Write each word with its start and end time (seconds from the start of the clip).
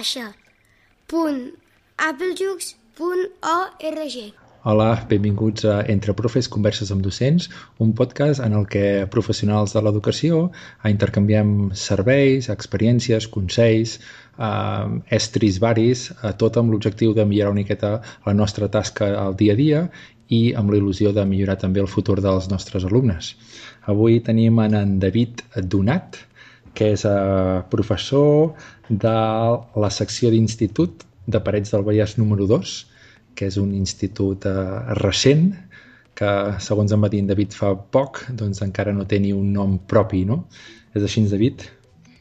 baixa. 0.00 0.32
Punt 1.12 1.52
applejux.org 2.00 4.16
Hola, 4.62 5.06
benvinguts 5.08 5.64
a 5.64 5.82
Entre 5.92 6.12
Profes 6.16 6.48
Converses 6.48 6.90
amb 6.92 7.02
Docents, 7.04 7.48
un 7.84 7.92
podcast 7.96 8.40
en 8.44 8.52
el 8.56 8.66
que 8.72 9.06
professionals 9.12 9.72
de 9.76 9.82
l'educació 9.84 10.50
intercanviem 10.88 11.70
serveis, 11.82 12.48
experiències, 12.52 13.28
consells, 13.36 13.98
eh, 14.36 14.86
estris 15.18 15.60
varis, 15.64 15.98
eh, 16.12 16.32
tot 16.44 16.56
amb 16.56 16.72
l'objectiu 16.72 17.12
de 17.16 17.24
millorar 17.28 17.52
una 17.52 17.60
miqueta 17.60 17.92
la 18.28 18.34
nostra 18.36 18.68
tasca 18.68 19.06
al 19.26 19.36
dia 19.36 19.52
a 19.56 19.60
dia 19.60 19.80
i 20.28 20.54
amb 20.56 20.72
la 20.72 20.80
il·lusió 20.80 21.12
de 21.12 21.24
millorar 21.28 21.58
també 21.60 21.80
el 21.84 21.92
futur 21.96 22.20
dels 22.24 22.48
nostres 22.48 22.88
alumnes. 22.88 23.34
Avui 23.84 24.20
tenim 24.20 24.60
en, 24.64 24.80
en 24.80 24.98
David 25.00 25.44
Donat, 25.56 26.29
que 26.74 26.92
és 26.94 27.04
eh, 27.08 27.60
professor 27.72 28.52
de 28.88 29.16
la 29.84 29.90
secció 29.90 30.30
d'institut 30.30 31.04
de 31.26 31.40
Parets 31.44 31.72
del 31.74 31.84
Vallès 31.86 32.16
número 32.18 32.46
2, 32.50 32.76
que 33.34 33.48
és 33.50 33.58
un 33.60 33.74
institut 33.74 34.46
eh, 34.46 34.54
recent, 35.00 35.50
que, 36.20 36.30
segons 36.60 36.92
em 36.92 37.02
va 37.04 37.10
dir 37.12 37.22
en 37.24 37.30
David 37.30 37.56
fa 37.56 37.72
poc, 37.96 38.24
doncs 38.36 38.62
encara 38.66 38.92
no 38.92 39.06
té 39.08 39.20
ni 39.22 39.32
un 39.36 39.52
nom 39.56 39.78
propi, 39.92 40.24
no? 40.28 40.44
És 40.94 41.06
així, 41.06 41.24
David? 41.30 41.64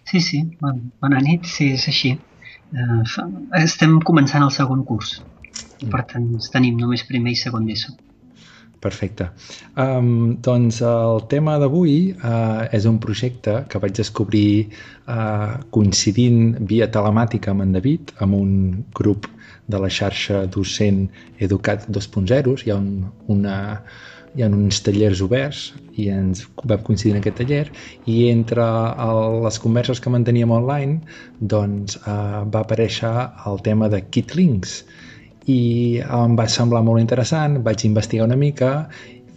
Sí, 0.10 0.22
sí, 0.26 0.44
bon, 0.62 0.80
bona 1.02 1.22
nit, 1.26 1.48
sí, 1.50 1.72
és 1.76 1.88
així. 1.92 2.16
Uh, 2.70 3.02
fa, 3.10 3.26
estem 3.58 3.98
començant 4.06 4.46
el 4.46 4.54
segon 4.54 4.84
curs, 4.86 5.18
mm. 5.82 5.90
per 5.90 6.04
tant 6.12 6.30
tenim 6.54 6.78
només 6.78 7.06
primer 7.10 7.34
i 7.34 7.40
segon 7.42 7.66
d'ESO. 7.66 7.96
Perfecte. 8.80 9.28
Um, 9.76 10.38
doncs 10.40 10.80
el 10.88 11.26
tema 11.32 11.58
d'avui 11.60 12.14
uh, 12.14 12.64
és 12.72 12.86
un 12.88 13.00
projecte 13.04 13.58
que 13.68 13.82
vaig 13.84 13.98
descobrir 13.98 14.70
uh, 14.70 15.58
coincidint 15.76 16.56
via 16.70 16.88
telemàtica 16.88 17.52
amb 17.52 17.66
en 17.66 17.74
David, 17.76 18.14
amb 18.24 18.38
un 18.38 18.54
grup 18.96 19.28
de 19.68 19.82
la 19.84 19.90
xarxa 19.92 20.46
docent 20.48 21.04
Educat 21.44 21.90
2.0. 21.92 22.56
Hi 22.64 22.72
ha, 22.72 22.78
un, 22.80 23.10
una, 23.28 23.58
hi 24.36 24.46
ha 24.46 24.50
uns 24.62 24.80
tallers 24.86 25.26
oberts 25.28 25.66
i 26.00 26.08
ens 26.16 26.46
vam 26.64 26.80
coincidir 26.88 27.18
en 27.18 27.20
aquest 27.20 27.42
taller 27.42 27.66
i 28.08 28.18
entre 28.32 28.64
el, 29.10 29.42
les 29.44 29.60
converses 29.60 30.00
que 30.00 30.16
manteníem 30.16 30.56
online 30.56 31.02
doncs 31.56 32.00
uh, 32.06 32.48
va 32.48 32.64
aparèixer 32.64 33.12
el 33.52 33.60
tema 33.68 33.92
de 33.92 34.02
Kitlinks, 34.08 34.80
i 35.50 35.62
em 36.04 36.36
va 36.38 36.46
semblar 36.52 36.84
molt 36.86 37.02
interessant, 37.02 37.58
vaig 37.66 37.86
investigar 37.88 38.28
una 38.30 38.38
mica 38.38 38.74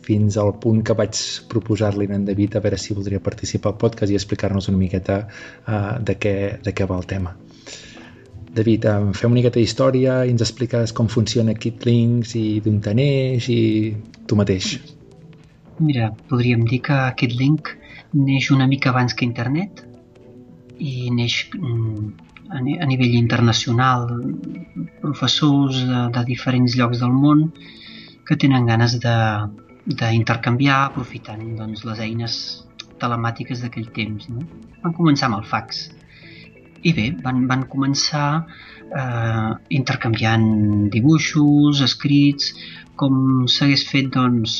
fins 0.02 0.36
al 0.40 0.50
punt 0.62 0.82
que 0.86 0.96
vaig 0.98 1.18
proposar-li 1.50 2.08
en 2.10 2.26
David 2.26 2.56
a 2.58 2.62
veure 2.64 2.78
si 2.80 2.94
voldria 2.96 3.22
participar 3.22 3.72
al 3.72 3.78
podcast 3.80 4.12
i 4.12 4.18
explicar-nos 4.18 4.68
una 4.72 4.80
miqueta 4.80 5.22
uh, 5.24 5.98
de, 6.02 6.16
què, 6.18 6.34
de 6.64 6.74
què 6.74 6.88
va 6.90 6.98
el 6.98 7.06
tema. 7.12 7.36
David, 8.52 8.84
um, 8.90 9.12
fem 9.16 9.30
una 9.30 9.38
miqueta 9.38 9.60
d'història 9.60 10.18
i 10.26 10.34
ens 10.34 10.42
expliques 10.44 10.92
com 10.96 11.08
funciona 11.08 11.54
Kitlinks 11.56 12.34
i 12.36 12.46
d'on 12.64 12.82
te 12.84 12.92
neix 12.98 13.48
i 13.48 13.62
tu 14.28 14.36
mateix. 14.36 14.74
Mira, 15.80 16.10
podríem 16.28 16.66
dir 16.68 16.82
que 16.88 16.98
aquest 17.06 17.38
link 17.38 17.72
neix 18.12 18.50
una 18.52 18.68
mica 18.68 18.90
abans 18.92 19.16
que 19.16 19.24
internet 19.24 19.80
i 20.76 21.08
neix 21.14 21.46
mm, 21.56 22.10
a, 22.52 22.58
a 22.58 22.86
nivell 22.86 23.14
internacional, 23.18 24.08
professors 25.00 25.80
de, 25.88 26.02
de 26.16 26.24
diferents 26.28 26.76
llocs 26.78 27.00
del 27.02 27.14
món 27.24 27.48
que 28.28 28.36
tenen 28.38 28.68
ganes 28.68 28.98
d'intercanviar 29.02 30.78
aprofitant 30.90 31.42
doncs, 31.58 31.84
les 31.88 32.04
eines 32.04 32.36
telemàtiques 33.02 33.64
d'aquell 33.64 33.88
temps. 33.96 34.28
No? 34.30 34.46
Van 34.84 34.94
començar 34.98 35.28
amb 35.28 35.40
el 35.40 35.48
fax. 35.48 35.88
I 36.82 36.92
bé, 36.94 37.08
van, 37.24 37.44
van 37.50 37.66
començar 37.70 38.28
eh, 38.42 39.50
intercanviant 39.78 40.46
dibuixos, 40.94 41.82
escrits, 41.86 42.52
com 42.98 43.46
s'hagués 43.50 43.84
fet 43.88 44.10
doncs, 44.14 44.56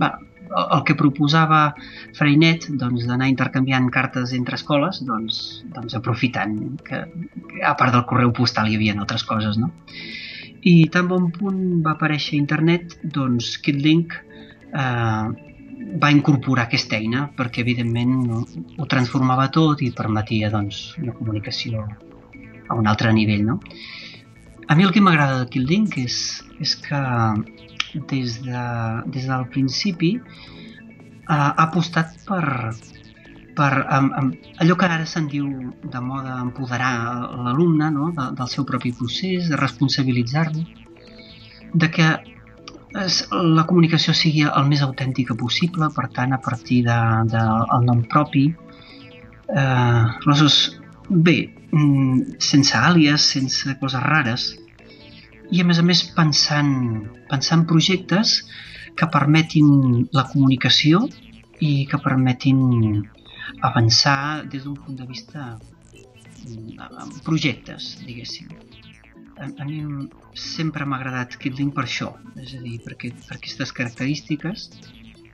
va, 0.00 0.14
el 0.54 0.82
que 0.86 0.96
proposava 0.98 1.60
Freinet 2.16 2.68
doncs, 2.80 3.06
d'anar 3.08 3.28
intercanviant 3.30 3.88
cartes 3.94 4.34
entre 4.36 4.58
escoles, 4.58 5.00
doncs, 5.06 5.40
doncs 5.74 5.96
aprofitant 5.98 6.58
que, 6.86 7.04
que 7.50 7.64
a 7.64 7.74
part 7.78 7.94
del 7.94 8.06
correu 8.10 8.32
postal 8.36 8.70
hi 8.70 8.78
havia 8.78 8.94
altres 8.98 9.26
coses, 9.28 9.58
no? 9.60 9.72
I 10.64 10.88
tan 10.92 11.10
bon 11.10 11.28
punt 11.34 11.82
va 11.84 11.92
aparèixer 11.96 12.38
internet, 12.38 12.96
doncs 13.02 13.56
Kitlink 13.64 14.14
eh, 14.16 15.26
va 16.00 16.10
incorporar 16.14 16.64
aquesta 16.64 16.96
eina 16.96 17.26
perquè 17.36 17.62
evidentment 17.64 18.14
ho 18.32 18.86
transformava 18.90 19.50
tot 19.52 19.82
i 19.84 19.92
permetia 19.96 20.50
doncs, 20.54 20.94
una 21.02 21.14
comunicació 21.18 21.84
a 22.68 22.78
un 22.78 22.88
altre 22.88 23.12
nivell, 23.12 23.44
no? 23.44 23.60
A 24.66 24.74
mi 24.74 24.86
el 24.86 24.94
que 24.94 25.02
m'agrada 25.04 25.42
de 25.42 25.50
Kitlink 25.52 25.98
és, 26.00 26.16
és 26.64 26.72
que 26.80 27.00
des, 28.10 28.40
de, 28.42 28.64
des 29.14 29.28
del 29.30 29.48
principi 29.54 30.16
ha 31.30 31.54
apostat 31.64 32.18
per, 32.28 32.74
per 33.56 33.72
um, 33.96 34.10
um, 34.18 34.30
allò 34.60 34.76
que 34.76 34.88
ara 34.88 35.06
se'n 35.08 35.28
diu 35.30 35.48
de 35.80 36.00
moda 36.04 36.36
empoderar 36.42 36.92
l'alumne 37.46 37.90
no? 37.94 38.10
de, 38.16 38.30
del 38.38 38.50
seu 38.50 38.66
propi 38.68 38.92
procés, 38.98 39.48
de 39.48 39.56
responsabilitzar-lo, 39.60 40.64
de 41.74 41.90
que 41.90 42.08
es, 43.00 43.22
la 43.32 43.64
comunicació 43.66 44.14
sigui 44.14 44.44
el 44.46 44.68
més 44.68 44.82
autèntica 44.86 45.36
possible, 45.38 45.88
per 45.94 46.08
tant, 46.14 46.34
a 46.34 46.40
partir 46.42 46.82
del 46.86 47.30
de, 47.32 47.38
de, 47.38 47.80
nom 47.86 48.04
propi. 48.10 48.44
Eh, 49.48 50.04
aleshores, 50.26 50.58
bé, 51.08 51.38
mm, 51.72 52.38
sense 52.38 52.76
àlies, 52.78 53.26
sense 53.34 53.74
coses 53.80 54.04
rares, 54.04 54.52
i 55.52 55.60
a 55.60 55.66
més 55.68 55.80
a 55.80 55.84
més 55.86 56.02
pensant, 56.16 56.72
pensant 57.30 57.64
projectes 57.68 58.38
que 58.96 59.08
permetin 59.10 59.68
la 60.14 60.26
comunicació 60.30 61.04
i 61.60 61.84
que 61.90 62.00
permetin 62.02 63.04
avançar 63.64 64.44
des 64.50 64.64
d'un 64.64 64.76
punt 64.76 64.96
de 64.98 65.06
vista 65.08 65.54
amb 66.44 67.20
projectes, 67.24 67.94
diguéssim. 68.04 68.50
A, 69.40 69.48
a 69.48 69.64
mi 69.66 69.80
sempre 70.38 70.86
m'ha 70.86 70.98
agradat 71.00 71.38
Kitlink 71.40 71.74
per 71.74 71.86
això, 71.86 72.12
és 72.40 72.54
a 72.54 72.60
dir, 72.62 72.78
per, 72.84 72.94
aquest, 72.94 73.24
per 73.28 73.38
aquestes 73.38 73.72
característiques 73.74 74.68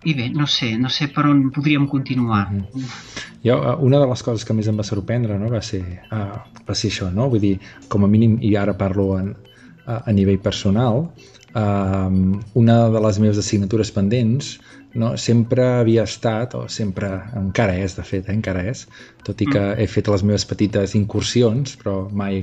i 0.09 0.15
bé, 0.17 0.31
no 0.33 0.47
sé, 0.49 0.71
no 0.81 0.89
sé 0.89 1.11
per 1.13 1.27
on 1.29 1.51
podríem 1.53 1.85
continuar. 1.91 2.47
Mm. 2.49 2.87
Jo, 3.45 3.59
eh, 3.59 3.75
una 3.85 4.01
de 4.01 4.09
les 4.09 4.23
coses 4.25 4.47
que 4.49 4.57
més 4.57 4.71
em 4.71 4.79
va 4.81 4.87
sorprendre 4.87 5.37
no, 5.41 5.51
va, 5.53 5.61
ser, 5.65 5.83
uh, 6.09 6.41
va 6.65 6.77
ser 6.77 6.89
això, 6.93 7.11
no? 7.13 7.29
Vull 7.33 7.45
dir, 7.45 7.55
com 7.93 8.07
a 8.07 8.09
mínim, 8.09 8.39
i 8.41 8.55
ara 8.57 8.77
parlo 8.81 9.11
en, 9.19 9.35
a, 9.99 10.13
nivell 10.15 10.41
personal, 10.43 11.07
um, 11.55 12.41
una 12.55 12.77
de 12.95 13.03
les 13.07 13.19
meves 13.23 13.41
assignatures 13.43 13.91
pendents 13.95 14.59
no, 14.95 15.17
sempre 15.17 15.67
havia 15.81 16.05
estat, 16.09 16.55
o 16.59 16.67
sempre 16.69 17.13
encara 17.39 17.77
és, 17.79 17.95
de 17.99 18.05
fet, 18.07 18.27
eh, 18.27 18.35
encara 18.35 18.65
és, 18.73 18.87
tot 19.27 19.39
i 19.39 19.47
que 19.47 19.61
mm. 19.61 19.79
he 19.79 19.87
fet 19.91 20.11
les 20.11 20.25
meves 20.27 20.47
petites 20.51 20.97
incursions, 20.99 21.77
però 21.79 22.09
mai, 22.11 22.43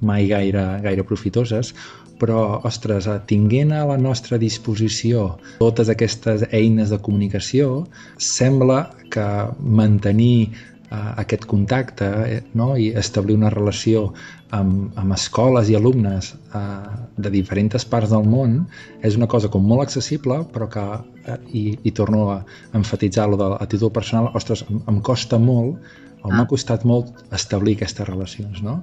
mai 0.00 0.28
gaire, 0.30 0.64
gaire 0.84 1.06
profitoses, 1.06 1.72
però, 2.18 2.60
ostres, 2.66 3.06
eh, 3.10 3.18
tinguent 3.30 3.74
a 3.74 3.84
la 3.88 3.98
nostra 3.98 4.38
disposició 4.38 5.32
totes 5.58 5.90
aquestes 5.90 6.46
eines 6.52 6.94
de 6.94 6.98
comunicació, 7.02 7.84
sembla 8.18 8.84
que 9.10 9.28
mantenir 9.58 10.50
aquest 10.90 11.44
contacte 11.44 12.06
eh, 12.24 12.40
no? 12.56 12.70
i 12.76 12.88
establir 12.96 13.36
una 13.36 13.50
relació 13.52 14.08
amb, 14.56 14.96
amb 14.96 15.12
escoles 15.12 15.68
i 15.68 15.76
alumnes 15.76 16.32
uh, 16.56 16.88
de 17.20 17.32
diferents 17.34 17.84
parts 17.84 18.14
del 18.14 18.24
món 18.24 18.62
és 19.04 19.18
una 19.20 19.28
cosa 19.28 19.50
com 19.52 19.66
molt 19.68 19.84
accessible 19.84 20.40
però 20.54 20.68
que, 20.72 20.84
uh, 21.28 21.38
i, 21.52 21.76
i 21.84 21.92
torno 21.92 22.30
a 22.32 22.38
enfatitzar-lo 22.72 23.36
de, 23.36 23.50
a 23.60 23.66
títol 23.68 23.92
personal, 23.92 24.30
ostres, 24.38 24.64
em, 24.70 24.80
em 24.88 25.00
costa 25.04 25.38
molt 25.38 25.76
o 26.24 26.32
m'ha 26.32 26.42
ah. 26.42 26.50
costat 26.50 26.84
molt 26.88 27.12
establir 27.36 27.76
aquestes 27.76 28.08
relacions, 28.08 28.62
no? 28.64 28.80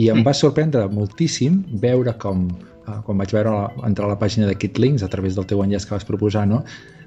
I 0.00 0.08
em 0.08 0.22
va 0.24 0.32
sorprendre 0.32 0.86
moltíssim 0.88 1.58
veure 1.82 2.14
com, 2.22 2.46
uh, 2.86 3.00
quan 3.06 3.20
vaig 3.22 3.34
veure 3.34 3.52
la, 3.54 3.68
entrar 3.88 4.08
a 4.08 4.14
la 4.14 4.18
pàgina 4.20 4.48
de 4.50 4.56
Kitlinks 4.58 5.04
a 5.06 5.10
través 5.12 5.38
del 5.38 5.48
teu 5.50 5.62
enllaç 5.64 5.88
que 5.88 5.96
vas 5.96 6.08
proposar, 6.08 6.46
no? 6.50 6.62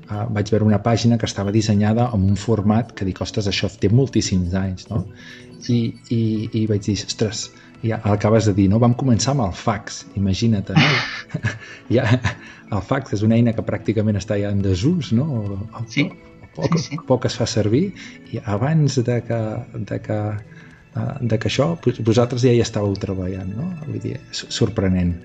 uh, 0.09 0.25
vaig 0.33 0.49
veure 0.53 0.67
una 0.67 0.81
pàgina 0.83 1.17
que 1.21 1.27
estava 1.29 1.53
dissenyada 1.55 2.09
amb 2.13 2.29
un 2.29 2.39
format 2.39 2.93
que 2.97 3.07
dic, 3.07 3.21
ostres, 3.25 3.49
això 3.51 3.69
té 3.81 3.89
moltíssims 3.91 4.55
anys, 4.57 4.89
no? 4.91 5.05
I, 5.71 5.79
i, 6.13 6.21
i 6.53 6.65
vaig 6.69 6.83
dir, 6.85 6.97
ostres, 7.07 7.47
ja 7.85 7.99
acabes 8.11 8.49
de 8.49 8.53
dir, 8.57 8.67
no? 8.71 8.79
Vam 8.81 8.95
començar 8.97 9.33
amb 9.33 9.47
el 9.47 9.55
fax, 9.57 10.03
imagina't, 10.19 10.69
no? 10.75 11.39
ja, 11.95 12.05
el 12.71 12.83
fax 12.85 13.17
és 13.17 13.25
una 13.25 13.37
eina 13.39 13.55
que 13.55 13.65
pràcticament 13.65 14.19
està 14.19 14.37
ja 14.41 14.51
en 14.53 14.61
desús, 14.65 15.11
no? 15.15 15.25
O, 15.25 15.85
sí. 15.91 16.09
poc, 16.57 16.77
sí, 16.77 16.91
sí. 16.91 17.01
poc 17.07 17.25
es 17.29 17.37
fa 17.39 17.47
servir 17.49 17.87
i 18.33 18.41
abans 18.57 18.99
de 19.07 19.19
que, 19.25 19.41
de 19.89 19.99
que, 20.05 20.19
uh, 20.95 21.09
de 21.21 21.41
que 21.41 21.51
això, 21.51 21.73
vosaltres 22.05 22.45
ja 22.45 22.53
hi 22.53 22.61
estàveu 22.63 22.95
treballant, 23.01 23.51
no? 23.57 23.71
Vull 23.87 24.01
dir, 24.03 24.19
sorprenent. 24.31 25.17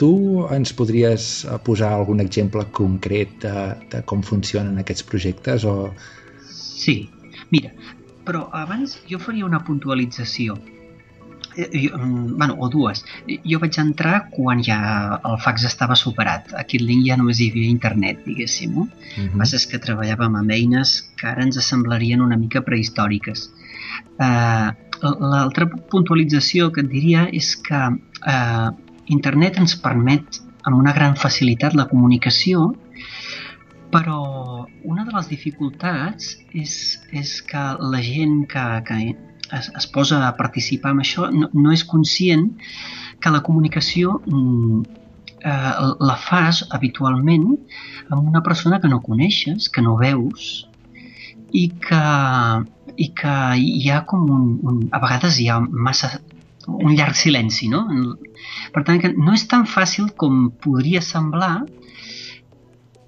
Tu 0.00 0.10
ens 0.54 0.74
podries 0.74 1.28
eh, 1.44 1.58
posar 1.66 1.92
algun 1.94 2.22
exemple 2.24 2.64
concret 2.74 3.34
de, 3.44 3.56
de 3.92 4.02
com 4.10 4.22
funcionen 4.26 4.78
aquests 4.82 5.06
projectes? 5.10 5.66
O... 5.68 5.90
Sí. 6.50 7.04
Mira, 7.54 7.70
però 8.26 8.48
abans 8.56 8.96
jo 9.10 9.20
faria 9.22 9.46
una 9.46 9.60
puntualització. 9.62 10.56
Eh, 11.56 11.68
jo, 11.84 11.98
mm, 11.98 12.36
bueno, 12.38 12.56
o 12.58 12.68
dues. 12.68 13.04
Jo 13.46 13.60
vaig 13.62 13.78
entrar 13.78 14.28
quan 14.32 14.62
ja 14.66 14.78
el 15.22 15.36
fax 15.44 15.66
estava 15.68 15.94
superat. 15.94 16.50
A 16.58 16.64
Kitlink 16.66 17.04
ja 17.06 17.18
només 17.20 17.40
hi 17.40 17.50
havia 17.52 17.70
internet, 17.70 18.24
diguéssim. 18.26 18.74
No? 18.74 18.88
Uh 18.88 19.28
que 19.28 19.42
passa 19.42 19.60
és 19.60 19.66
que 19.70 19.82
treballàvem 19.82 20.40
amb 20.40 20.50
eines 20.50 20.96
que 21.20 21.28
ara 21.30 21.44
ens 21.46 21.60
semblarien 21.62 22.24
una 22.24 22.40
mica 22.40 22.64
prehistòriques. 22.66 23.50
Uh, 24.18 24.72
L'altra 25.04 25.66
puntualització 25.92 26.70
que 26.72 26.80
et 26.80 26.88
diria 26.88 27.26
és 27.28 27.50
que 27.60 27.80
uh, 27.92 28.68
internet 29.12 29.58
ens 29.60 29.76
permet 29.80 30.40
amb 30.64 30.78
una 30.78 30.94
gran 30.96 31.16
facilitat 31.20 31.76
la 31.76 31.88
comunicació, 31.90 32.70
però 33.94 34.66
una 34.82 35.04
de 35.06 35.14
les 35.14 35.28
dificultats 35.30 36.34
és, 36.52 36.74
és 37.12 37.36
que 37.46 37.64
la 37.78 38.00
gent 38.02 38.42
que, 38.50 38.64
que 38.88 38.98
es, 39.52 39.70
es 39.70 39.86
posa 39.86 40.24
a 40.26 40.34
participar 40.38 40.94
en 40.96 41.04
això 41.04 41.28
no, 41.30 41.50
no 41.52 41.72
és 41.74 41.84
conscient 41.86 42.48
que 43.22 43.32
la 43.32 43.42
comunicació 43.46 44.18
mm, 44.24 44.80
eh, 45.44 45.72
la 46.10 46.16
fas 46.20 46.64
habitualment 46.74 47.46
amb 48.10 48.22
una 48.22 48.42
persona 48.42 48.80
que 48.80 48.90
no 48.90 49.02
coneixes, 49.04 49.68
que 49.68 49.84
no 49.84 49.96
veus 50.00 50.66
i 51.54 51.68
que, 51.86 52.04
i 52.96 53.10
que 53.14 53.34
hi 53.60 53.90
ha 53.90 54.02
com 54.10 54.26
un, 54.36 54.46
un 54.66 54.80
a 54.90 55.00
vegades 55.04 55.38
hi 55.38 55.50
ha 55.52 55.60
massa 55.62 56.16
un 56.68 56.94
llarg 56.96 57.16
silenci, 57.18 57.68
no? 57.72 57.84
Per 58.74 58.82
tant, 58.84 59.00
que 59.02 59.12
no 59.16 59.34
és 59.36 59.46
tan 59.50 59.66
fàcil 59.70 60.12
com 60.20 60.48
podria 60.64 61.02
semblar 61.04 61.64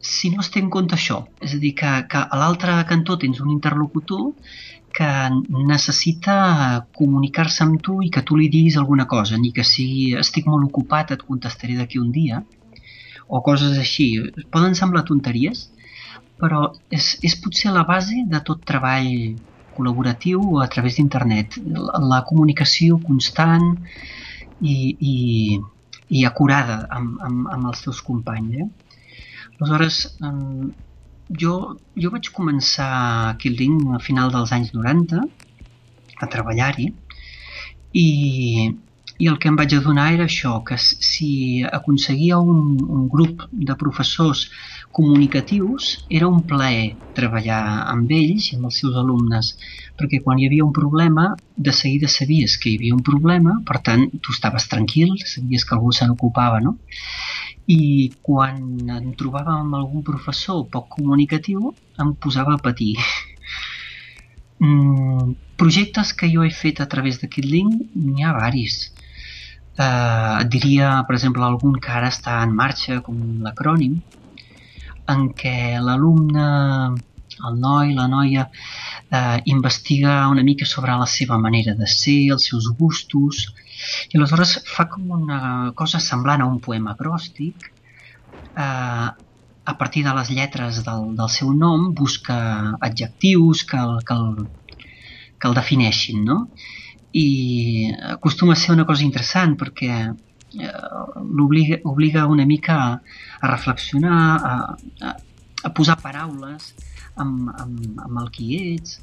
si 0.07 0.31
no 0.31 0.43
es 0.45 0.51
té 0.55 0.63
en 0.63 0.71
compte 0.71 0.95
això. 0.95 1.25
És 1.43 1.57
a 1.57 1.61
dir, 1.63 1.75
que, 1.79 1.93
que 2.11 2.23
a 2.23 2.41
l'altre 2.41 2.77
cantó 2.89 3.19
tens 3.19 3.43
un 3.43 3.51
interlocutor 3.55 4.31
que 4.97 5.09
necessita 5.69 6.87
comunicar-se 6.97 7.65
amb 7.67 7.83
tu 7.85 7.99
i 8.05 8.09
que 8.13 8.23
tu 8.25 8.39
li 8.39 8.47
diguis 8.53 8.79
alguna 8.81 9.05
cosa, 9.11 9.37
ni 9.37 9.51
que 9.53 9.65
si 9.67 9.89
estic 10.17 10.47
molt 10.49 10.71
ocupat 10.71 11.13
et 11.13 11.25
contestaré 11.27 11.77
d'aquí 11.77 12.01
un 12.01 12.13
dia, 12.15 12.41
o 13.29 13.43
coses 13.43 13.77
així. 13.83 14.07
Poden 14.55 14.79
semblar 14.79 15.05
tonteries, 15.05 15.67
però 16.41 16.71
és, 16.93 17.17
és 17.27 17.37
potser 17.43 17.75
la 17.75 17.85
base 17.89 18.23
de 18.31 18.41
tot 18.47 18.65
treball 18.69 19.37
col·laboratiu 19.77 20.61
a 20.63 20.69
través 20.73 20.99
d'internet. 20.99 21.59
La, 21.67 22.23
comunicació 22.29 22.99
constant 23.05 23.67
i, 24.61 24.77
i, 25.13 25.17
i 26.09 26.25
acurada 26.29 26.83
amb, 26.99 27.21
amb, 27.29 27.49
amb 27.55 27.71
els 27.73 27.85
teus 27.85 28.03
companys. 28.07 28.63
Eh? 28.65 28.69
Aleshores, 29.57 30.03
jo, 31.43 31.55
jo 31.97 32.13
vaig 32.15 32.31
començar 32.37 32.91
a 32.97 33.35
Killing 33.43 33.95
a 33.97 34.01
final 34.03 34.33
dels 34.35 34.53
anys 34.57 34.73
90 34.77 35.23
a 36.23 36.29
treballar-hi 36.33 36.91
i, 37.97 38.09
i 39.19 39.29
el 39.31 39.39
que 39.41 39.49
em 39.49 39.57
vaig 39.57 39.75
adonar 39.77 40.11
era 40.15 40.27
això, 40.29 40.59
que 40.67 40.77
si 40.81 41.63
aconseguia 41.79 42.39
un, 42.39 42.77
un 42.99 43.07
grup 43.13 43.47
de 43.53 43.77
professors 43.81 44.47
comunicatius 44.97 45.89
era 46.09 46.29
un 46.29 46.43
plaer 46.49 46.97
treballar 47.17 47.63
amb 47.93 48.13
ells 48.13 48.51
i 48.51 48.59
amb 48.59 48.69
els 48.69 48.81
seus 48.83 48.97
alumnes, 49.01 49.55
perquè 49.97 50.23
quan 50.25 50.41
hi 50.41 50.49
havia 50.49 50.65
un 50.65 50.73
problema, 50.77 51.31
de 51.57 51.73
seguida 51.73 52.09
sabies 52.13 52.57
que 52.61 52.71
hi 52.71 52.79
havia 52.81 52.97
un 52.97 53.05
problema, 53.05 53.59
per 53.69 53.81
tant, 53.89 54.07
tu 54.21 54.37
estaves 54.37 54.69
tranquil, 54.73 55.17
sabies 55.25 55.65
que 55.65 55.77
algú 55.77 55.93
se 55.97 56.09
n'ocupava, 56.09 56.61
no? 56.65 56.77
i 57.67 58.15
quan 58.23 58.59
em 58.95 59.13
trobava 59.19 59.57
amb 59.59 59.75
algun 59.75 60.05
professor 60.07 60.67
poc 60.71 60.89
comunicatiu 60.97 61.73
em 62.03 62.13
posava 62.15 62.55
a 62.55 62.63
patir. 62.63 62.95
mm, 64.63 65.33
projectes 65.59 66.13
que 66.15 66.31
jo 66.31 66.45
he 66.47 66.51
fet 66.51 66.81
a 66.81 66.87
través 66.93 67.19
de 67.21 67.29
Kitlink 67.29 67.91
n'hi 67.95 68.23
ha 68.23 68.37
varis. 68.39 68.79
Eh, 69.79 70.45
diria, 70.49 71.03
per 71.07 71.17
exemple, 71.19 71.45
algun 71.45 71.77
que 71.85 71.93
ara 71.93 72.09
està 72.13 72.39
en 72.45 72.55
marxa, 72.61 73.01
com 73.07 73.19
l'acrònim, 73.45 73.99
en 75.13 75.29
què 75.41 75.57
l'alumne, 75.87 76.47
el 77.49 77.59
noi, 77.61 77.93
la 77.99 78.07
noia, 78.09 78.47
eh, 79.11 79.39
investiga 79.53 80.17
una 80.33 80.43
mica 80.43 80.65
sobre 80.65 80.97
la 80.97 81.07
seva 81.07 81.39
manera 81.39 81.75
de 81.77 81.87
ser, 81.87 82.19
els 82.37 82.49
seus 82.51 82.71
gustos, 82.79 83.45
i 84.11 84.17
aleshores 84.19 84.57
fa 84.65 84.89
com 84.89 85.13
una 85.19 85.41
cosa 85.77 86.01
semblant 86.01 86.43
a 86.43 86.49
un 86.49 86.59
poema 86.65 86.97
acròstic. 86.97 87.71
Eh, 88.57 89.09
a 89.67 89.75
partir 89.79 90.05
de 90.07 90.15
les 90.15 90.31
lletres 90.31 90.83
del, 90.87 91.09
del 91.19 91.31
seu 91.37 91.53
nom 91.53 91.91
busca 92.01 92.37
adjectius 92.89 93.65
que 93.67 93.79
el, 93.83 93.97
que 94.07 94.15
el, 94.15 94.47
que 95.41 95.49
el 95.51 95.57
defineixin, 95.59 96.23
no? 96.25 96.37
I 97.17 97.93
acostuma 98.17 98.53
a 98.53 98.61
ser 98.61 98.75
una 98.75 98.85
cosa 98.85 99.05
interessant 99.07 99.57
perquè 99.57 99.93
eh, 100.05 100.73
l'obliga 101.39 101.81
obliga 101.89 102.27
una 102.27 102.45
mica 102.45 102.77
a, 102.83 102.93
a 103.41 103.53
reflexionar, 103.53 104.21
a, 104.37 104.55
a, 105.09 105.17
a 105.65 105.73
posar 105.73 105.97
paraules 106.03 106.73
amb, 107.17 107.51
amb, 107.57 108.01
amb 108.05 108.23
el 108.23 108.31
qui 108.35 108.51
ets, 108.75 109.01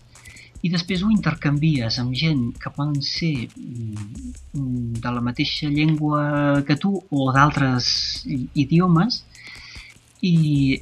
i 0.63 0.69
després 0.71 1.01
ho 1.03 1.09
intercanvies 1.11 1.97
amb 1.99 2.15
gent 2.15 2.43
que 2.61 2.71
poden 2.71 3.01
ser 3.03 3.33
mm, 3.51 5.01
de 5.03 5.11
la 5.11 5.23
mateixa 5.25 5.67
llengua 5.67 6.63
que 6.67 6.77
tu 6.79 6.93
o 6.95 7.25
d'altres 7.35 7.87
idiomes 8.63 9.23
i, 10.23 10.35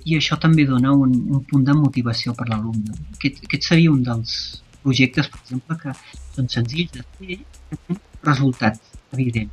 i 0.05 0.17
això 0.19 0.37
també 0.43 0.67
dona 0.69 0.93
un, 0.93 1.15
un 1.33 1.41
punt 1.49 1.65
de 1.65 1.73
motivació 1.73 2.35
per 2.37 2.45
l'alumne. 2.51 2.93
Aquest, 3.15 3.41
aquest 3.47 3.71
seria 3.71 3.93
un 3.95 4.03
dels 4.05 4.35
projectes, 4.83 5.29
per 5.31 5.41
exemple, 5.43 5.77
que 5.81 5.95
són 6.35 6.49
senzills 6.51 6.93
de 6.95 7.05
fer 7.17 7.37
que 7.41 7.77
tenen 7.77 8.01
resultat 8.27 8.79
evident. 9.13 9.51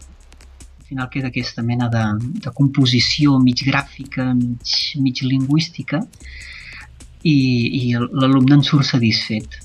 Al 0.80 0.88
final 0.88 1.08
queda 1.12 1.30
aquesta 1.32 1.62
mena 1.62 1.88
de, 1.92 2.04
de 2.44 2.52
composició 2.56 3.38
mig 3.42 3.62
gràfica, 3.66 4.30
mig, 4.34 4.76
mig 5.04 5.22
lingüística 5.24 6.00
i, 7.22 7.34
i 7.34 7.82
l'alumne 7.98 8.60
en 8.60 8.64
surt 8.64 8.88
satisfet 8.88 9.58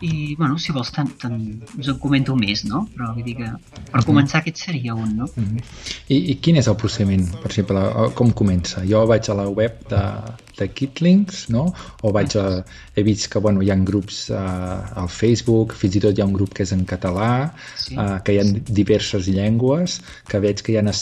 i, 0.00 0.34
bueno, 0.36 0.58
si 0.58 0.72
vols, 0.74 0.90
tant, 0.92 1.10
tant 1.20 1.36
us 1.78 1.88
en 1.88 1.98
comento 2.02 2.34
més, 2.36 2.64
no? 2.66 2.84
Però 2.94 3.12
vull 3.14 3.26
dir 3.26 3.36
que 3.38 3.46
per 3.46 4.00
mhm. 4.00 4.06
començar 4.08 4.40
aquest 4.40 4.64
seria 4.66 4.94
un, 4.94 5.14
no? 5.16 5.28
Mm 5.34 5.44
-hmm. 5.44 5.60
I, 6.08 6.16
I 6.32 6.34
quin 6.42 6.56
és 6.56 6.68
el 6.68 6.76
procediment, 6.76 7.30
per 7.42 7.50
exemple, 7.50 7.80
com 8.14 8.32
comença? 8.32 8.82
Jo 8.84 9.06
vaig 9.06 9.30
a 9.30 9.34
la 9.34 9.48
web 9.48 9.72
de, 9.88 10.02
de 10.58 10.68
Kitlinks, 10.68 11.48
no? 11.48 11.72
O 12.02 12.12
vaig 12.12 12.36
a... 12.36 12.64
He 12.96 13.02
vist 13.02 13.30
que, 13.30 13.38
bueno, 13.38 13.62
hi 13.62 13.70
ha 13.70 13.76
grups 13.76 14.30
uh, 14.30 15.00
al 15.02 15.08
Facebook, 15.08 15.74
fins 15.74 15.96
i 15.96 16.00
tot 16.00 16.18
hi 16.18 16.22
ha 16.22 16.26
un 16.26 16.32
grup 16.32 16.54
que 16.54 16.62
és 16.62 16.72
en 16.72 16.84
català, 16.84 17.52
sí. 17.76 17.96
uh, 17.96 18.18
que 18.24 18.32
hi 18.32 18.38
ha 18.38 18.44
diverses 18.80 19.26
llengües, 19.26 20.00
que 20.28 20.40
veig 20.40 20.62
que 20.62 20.72
hi 20.72 20.78
ha... 20.78 20.92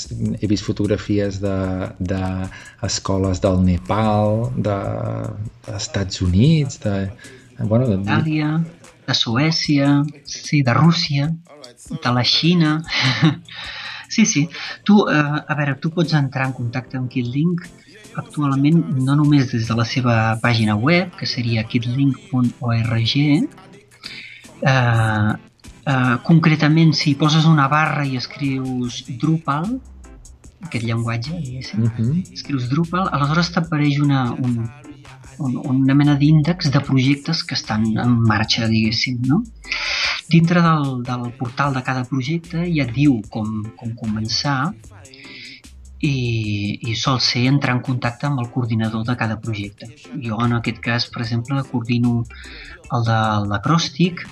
He 0.40 0.46
vist 0.46 0.64
fotografies 0.64 1.40
d'escoles 1.40 3.40
de, 3.40 3.48
de 3.48 3.48
del 3.48 3.64
Nepal, 3.64 4.52
de, 4.56 4.78
dels 5.66 5.82
Estats 5.82 6.20
Units, 6.20 6.80
de... 6.80 7.10
Bueno, 7.58 7.86
de... 7.86 8.02
Itàlia 8.02 8.60
de 9.12 9.18
Suècia, 9.20 10.02
sí, 10.24 10.62
de 10.64 10.74
Rússia, 10.74 11.30
de 12.02 12.16
la 12.16 12.24
Xina... 12.24 12.80
sí, 14.12 14.26
sí. 14.26 14.48
Tu, 14.84 14.98
eh, 15.08 15.38
a 15.48 15.54
veure, 15.56 15.78
tu 15.80 15.92
pots 15.92 16.12
entrar 16.18 16.48
en 16.50 16.56
contacte 16.56 16.98
amb 16.98 17.08
KidLink 17.12 17.64
actualment 18.20 18.82
no 19.06 19.14
només 19.16 19.52
des 19.52 19.68
de 19.68 19.76
la 19.76 19.86
seva 19.88 20.16
pàgina 20.42 20.76
web, 20.76 21.14
que 21.16 21.26
seria 21.26 21.64
kidlink.org, 21.64 23.14
eh, 24.62 25.32
eh, 25.92 26.16
concretament 26.28 26.92
si 26.98 27.14
poses 27.16 27.48
una 27.48 27.68
barra 27.72 28.04
i 28.04 28.18
escrius 28.20 29.02
Drupal, 29.22 29.80
aquest 30.62 30.84
llenguatge, 30.86 31.32
diguéssim, 31.40 31.82
uh 31.82 31.88
mhm. 31.88 32.10
-huh. 32.10 32.32
escrius 32.32 32.68
Drupal, 32.68 33.08
aleshores 33.12 33.52
t'apareix 33.52 33.98
una, 34.00 34.36
un, 35.46 35.58
una 35.74 35.96
mena 35.98 36.14
d'índex 36.18 36.70
de 36.74 36.80
projectes 36.86 37.42
que 37.44 37.58
estan 37.58 37.84
en 37.98 38.16
marxa, 38.28 38.68
diguéssim, 38.70 39.20
no? 39.28 39.42
Dintre 40.30 40.62
del, 40.64 41.02
del 41.06 41.28
portal 41.38 41.74
de 41.74 41.82
cada 41.84 42.04
projecte 42.08 42.64
ja 42.64 42.86
et 42.86 42.94
diu 42.96 43.18
com, 43.30 43.62
com 43.76 43.94
començar 43.98 44.72
i, 46.02 46.78
i 46.90 46.94
sol 46.98 47.20
ser 47.22 47.44
entrar 47.50 47.76
en 47.76 47.82
contacte 47.84 48.26
amb 48.26 48.40
el 48.42 48.50
coordinador 48.54 49.04
de 49.06 49.16
cada 49.18 49.38
projecte. 49.40 49.90
Jo 50.24 50.40
en 50.44 50.58
aquest 50.58 50.82
cas, 50.82 51.06
per 51.12 51.22
exemple, 51.26 51.62
coordino 51.70 52.22
el 52.92 53.06
de 53.06 53.20
l'acròstic, 53.50 54.26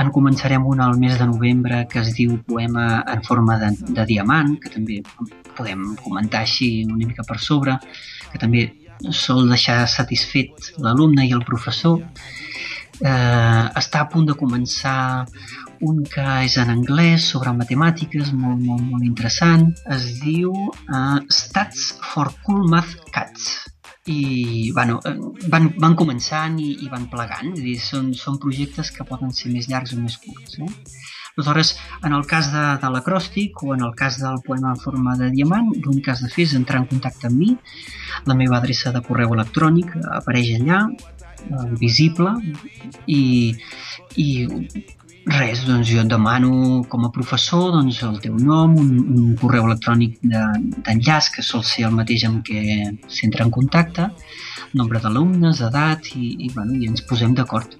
en 0.00 0.12
començarem 0.14 0.64
un 0.66 0.80
al 0.80 0.96
mes 1.00 1.18
de 1.18 1.26
novembre 1.28 1.82
que 1.90 2.00
es 2.00 2.14
diu 2.16 2.38
Poema 2.46 3.02
en 3.10 3.24
forma 3.26 3.58
de, 3.60 3.72
de 3.90 4.06
diamant, 4.08 4.54
que 4.62 4.70
també 4.72 5.00
podem 5.58 5.82
comentar 6.00 6.44
així 6.44 6.70
una 6.86 7.02
mica 7.02 7.26
per 7.26 7.40
sobre, 7.42 7.76
que 8.30 8.38
també 8.38 8.68
sol 9.12 9.48
deixar 9.48 9.82
satisfet 9.88 10.72
l'alumne 10.78 11.26
i 11.26 11.34
el 11.36 11.44
professor. 11.46 12.00
Eh, 13.00 13.64
està 13.80 14.02
a 14.02 14.08
punt 14.12 14.26
de 14.28 14.36
començar 14.36 15.24
un 15.80 16.02
que 16.04 16.24
és 16.44 16.56
en 16.60 16.70
anglès 16.72 17.24
sobre 17.32 17.52
matemàtiques, 17.56 18.32
molt, 18.36 18.60
molt, 18.60 18.84
molt 18.92 19.06
interessant. 19.06 19.70
Es 19.96 20.06
diu 20.20 20.52
uh, 20.52 21.18
Stats 21.32 21.86
for 22.12 22.32
Cool 22.44 22.68
Math 22.68 22.96
Cats. 23.14 23.50
i 24.10 24.72
bueno, 24.74 24.96
eh, 25.06 25.12
van, 25.52 25.68
van 25.78 25.92
començant 25.94 26.56
i, 26.58 26.70
i 26.82 26.88
van 26.90 27.04
plegant, 27.12 27.52
és 27.52 27.60
dir, 27.62 27.74
són, 27.84 28.08
són 28.16 28.38
projectes 28.42 28.90
que 28.96 29.04
poden 29.06 29.30
ser 29.36 29.52
més 29.52 29.68
llargs 29.70 29.92
o 29.94 29.98
més 30.00 30.16
curts. 30.18 30.56
Eh? 30.58 30.70
Aleshores, 31.36 31.78
en 32.04 32.12
el 32.12 32.26
cas 32.26 32.50
de, 32.52 32.64
de 32.82 32.90
l'acròstic 32.92 33.62
o 33.64 33.74
en 33.74 33.84
el 33.86 33.94
cas 33.94 34.18
del 34.20 34.40
poema 34.46 34.74
en 34.74 34.80
forma 34.82 35.16
de 35.16 35.30
diamant, 35.30 35.70
l'únic 35.84 36.06
que 36.06 36.14
has 36.14 36.22
de 36.24 36.30
fer 36.32 36.46
és 36.48 36.54
entrar 36.58 36.82
en 36.82 36.88
contacte 36.90 37.28
amb 37.28 37.38
mi, 37.38 37.50
la 38.26 38.36
meva 38.38 38.58
adreça 38.58 38.92
de 38.94 39.02
correu 39.06 39.34
electrònic 39.36 39.94
apareix 40.20 40.54
allà, 40.58 40.80
eh, 40.90 41.68
visible, 41.80 42.34
i, 43.06 43.22
i 44.16 44.28
res, 45.30 45.62
doncs 45.68 45.88
jo 45.88 46.00
et 46.02 46.08
demano 46.10 46.82
com 46.88 47.04
a 47.06 47.12
professor 47.14 47.70
doncs, 47.76 48.02
el 48.06 48.18
teu 48.24 48.36
nom, 48.40 48.74
un, 48.80 48.90
un 49.14 49.34
correu 49.40 49.68
electrònic 49.68 50.18
d'enllaç 50.22 51.30
de, 51.30 51.34
que 51.36 51.44
sol 51.46 51.64
ser 51.66 51.86
el 51.88 51.94
mateix 51.96 52.24
amb 52.28 52.42
què 52.46 52.62
s'entra 53.06 53.46
en 53.46 53.52
contacte, 53.54 54.08
nombre 54.74 55.02
d'alumnes, 55.02 55.60
edat 55.66 56.10
i, 56.14 56.34
i, 56.46 56.50
bueno, 56.54 56.74
i 56.74 56.90
ens 56.90 57.06
posem 57.06 57.34
d'acord. 57.34 57.76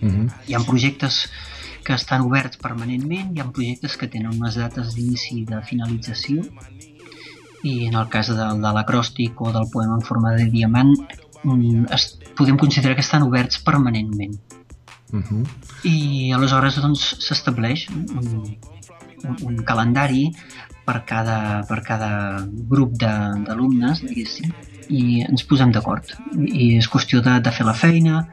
Mhm. 0.00 0.10
-huh. 0.10 0.28
Hi 0.48 0.54
ha 0.54 0.60
projectes 0.66 1.28
que 1.88 1.96
estan 1.96 2.20
oberts 2.28 2.60
permanentment, 2.60 3.32
hi 3.32 3.40
ha 3.40 3.46
projectes 3.48 3.96
que 3.96 4.08
tenen 4.12 4.34
unes 4.36 4.58
dates 4.60 4.92
d'inici 4.94 5.38
i 5.40 5.46
de 5.48 5.62
finalització 5.64 6.44
i 7.64 7.88
en 7.88 7.96
el 7.98 8.06
cas 8.12 8.28
de, 8.30 8.44
de 8.62 8.70
l'acròstic 8.76 9.40
o 9.42 9.50
del 9.56 9.66
poema 9.72 9.96
en 9.98 10.04
forma 10.06 10.34
de 10.36 10.44
diamant 10.52 10.92
mm, 11.42 11.88
es, 11.96 12.04
podem 12.38 12.60
considerar 12.60 12.94
que 12.98 13.06
estan 13.06 13.24
oberts 13.26 13.58
permanentment 13.64 14.38
Uh 15.10 15.22
-huh. 15.24 15.44
i 15.88 16.32
aleshores 16.36 16.74
doncs 16.84 17.02
s'estableix 17.26 17.86
un, 17.88 18.04
un, 19.24 19.36
un 19.48 19.56
calendari 19.64 20.26
per 20.84 20.98
cada, 21.06 21.64
per 21.66 21.78
cada 21.82 22.44
grup 22.68 22.92
de- 22.92 23.40
d'alumnes, 23.46 24.02
diguéssim, 24.02 24.52
i 24.90 25.22
ens 25.22 25.44
posem 25.44 25.72
d'acord. 25.72 26.04
I 26.36 26.76
és 26.76 26.88
qüestió 26.92 27.22
de, 27.22 27.40
de 27.40 27.50
fer 27.50 27.64
la 27.64 27.72
feina, 27.72 28.28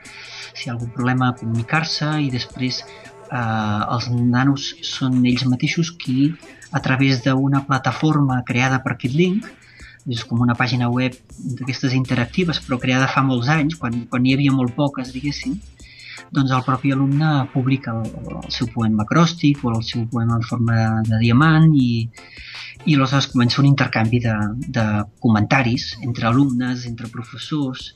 si 0.53 0.65
hi 0.65 0.69
ha 0.69 0.73
algun 0.73 0.91
problema, 0.91 1.33
comunicar-se 1.39 2.09
i 2.21 2.29
després 2.29 2.83
eh, 3.31 3.81
els 3.95 4.09
nanos 4.13 4.71
són 4.85 5.21
ells 5.25 5.45
mateixos 5.49 5.91
qui, 6.01 6.31
a 6.71 6.81
través 6.85 7.21
d'una 7.25 7.63
plataforma 7.67 8.41
creada 8.47 8.81
per 8.83 8.97
KidLink, 9.01 9.47
és 10.05 10.23
com 10.29 10.41
una 10.45 10.53
pàgina 10.57 10.89
web 10.93 11.15
d'aquestes 11.57 11.95
interactives, 11.97 12.59
però 12.65 12.77
creada 12.81 13.09
fa 13.09 13.23
molts 13.25 13.49
anys, 13.49 13.77
quan, 13.81 14.03
quan 14.09 14.21
n'hi 14.21 14.35
havia 14.35 14.53
molt 14.53 14.75
poques, 14.77 15.09
diguéssim, 15.15 15.55
doncs 16.35 16.51
el 16.51 16.63
propi 16.65 16.91
alumne 16.93 17.31
publica 17.53 17.93
el, 17.95 18.09
el 18.35 18.51
seu 18.53 18.69
poema 18.73 19.05
acròstic 19.05 19.63
o 19.65 19.73
el 19.75 19.83
seu 19.87 20.05
poema 20.11 20.37
en 20.39 20.45
forma 20.45 20.77
de 21.07 21.19
diamant 21.21 21.69
i, 21.73 22.07
i 22.85 22.95
aleshores 22.95 23.29
comença 23.31 23.61
un 23.61 23.69
intercanvi 23.69 24.21
de, 24.25 24.35
de 24.77 24.85
comentaris 25.23 25.93
entre 26.01 26.27
alumnes, 26.29 26.85
entre 26.89 27.11
professors, 27.13 27.93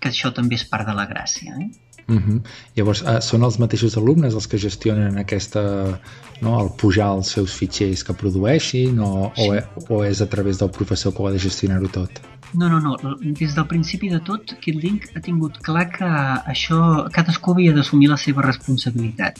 que 0.00 0.12
això 0.12 0.32
també 0.34 0.58
és 0.58 0.66
part 0.68 0.88
de 0.88 0.94
la 0.96 1.08
gràcia. 1.10 1.56
Eh? 1.60 1.85
Uh 2.08 2.14
-huh. 2.16 2.40
Llavors, 2.76 3.02
eh, 3.02 3.20
són 3.20 3.42
els 3.42 3.58
mateixos 3.58 3.96
alumnes 3.96 4.34
els 4.34 4.46
que 4.46 4.58
gestionen 4.58 5.18
aquesta, 5.18 6.00
no, 6.40 6.60
el 6.60 6.70
pujar 6.78 7.08
els 7.16 7.28
seus 7.28 7.52
fitxers 7.52 8.04
que 8.04 8.12
produeixin 8.14 8.98
o, 9.00 9.32
Sí. 9.34 9.48
o, 9.48 9.54
e- 9.54 9.64
o 9.88 10.04
és 10.04 10.20
a 10.20 10.26
través 10.28 10.58
del 10.58 10.70
professor 10.70 11.12
que 11.12 11.22
ho 11.22 11.26
ha 11.26 11.32
de 11.32 11.38
gestionar-ho 11.38 11.88
tot? 11.88 12.10
No, 12.54 12.68
no, 12.68 12.78
no. 12.80 12.96
Des 13.20 13.54
del 13.54 13.66
principi 13.66 14.08
de 14.08 14.20
tot, 14.20 14.54
KidLink 14.60 15.16
ha 15.16 15.20
tingut 15.20 15.58
clar 15.58 15.90
que 15.90 16.04
això, 16.04 17.10
cadascú 17.12 17.52
havia 17.52 17.72
d'assumir 17.72 18.08
la 18.08 18.16
seva 18.16 18.40
responsabilitat. 18.42 19.38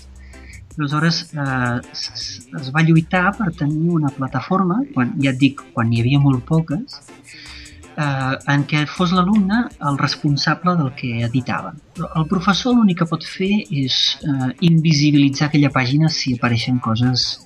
Aleshores, 0.79 1.31
eh, 1.33 1.81
es, 1.93 2.43
es 2.61 2.71
va 2.75 2.83
lluitar 2.83 3.37
per 3.39 3.53
tenir 3.55 3.89
una 3.91 4.09
plataforma, 4.11 4.83
quan, 4.93 5.15
ja 5.23 5.31
et 5.31 5.39
dic, 5.39 5.63
quan 5.73 5.89
n'hi 5.89 6.01
havia 6.01 6.19
molt 6.19 6.45
poques, 6.45 7.01
eh, 7.97 8.37
en 8.53 8.65
què 8.69 8.87
fos 8.87 9.13
l'alumne 9.13 9.69
el 9.91 9.99
responsable 9.99 10.77
del 10.77 10.93
que 10.95 11.25
editava. 11.25 11.75
El 12.15 12.27
professor 12.29 12.75
l'únic 12.77 12.99
que 12.99 13.07
pot 13.07 13.25
fer 13.25 13.65
és 13.71 14.19
eh, 14.23 14.51
invisibilitzar 14.61 15.49
aquella 15.49 15.71
pàgina 15.71 16.09
si 16.09 16.35
apareixen 16.37 16.79
coses 16.79 17.41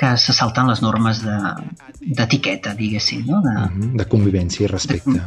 que 0.00 0.16
se 0.16 0.32
salten 0.32 0.66
les 0.66 0.80
normes 0.82 1.22
de- 1.22 1.54
d'etiqueta, 2.00 2.70
de, 2.74 2.76
diguéssim, 2.82 3.26
no? 3.26 3.40
de, 3.42 3.50
Uh 3.50 3.68
-huh. 3.76 3.96
De 3.96 4.04
convivència 4.08 4.64
i 4.64 4.66
respecte. 4.66 5.20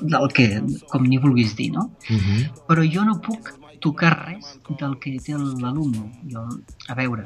del 0.00 0.28
que, 0.32 0.62
com 0.88 1.02
n'hi 1.04 1.18
vulguis 1.18 1.54
dir, 1.56 1.70
no? 1.72 1.90
Uh 2.08 2.16
-huh. 2.16 2.50
Però 2.66 2.82
jo 2.94 3.04
no 3.04 3.20
puc 3.20 3.52
tocar 3.80 4.24
res 4.26 4.58
del 4.80 4.98
que 4.98 5.18
té 5.20 5.34
l'alumne. 5.36 6.10
Jo, 6.32 6.40
a 6.88 6.94
veure, 6.94 7.24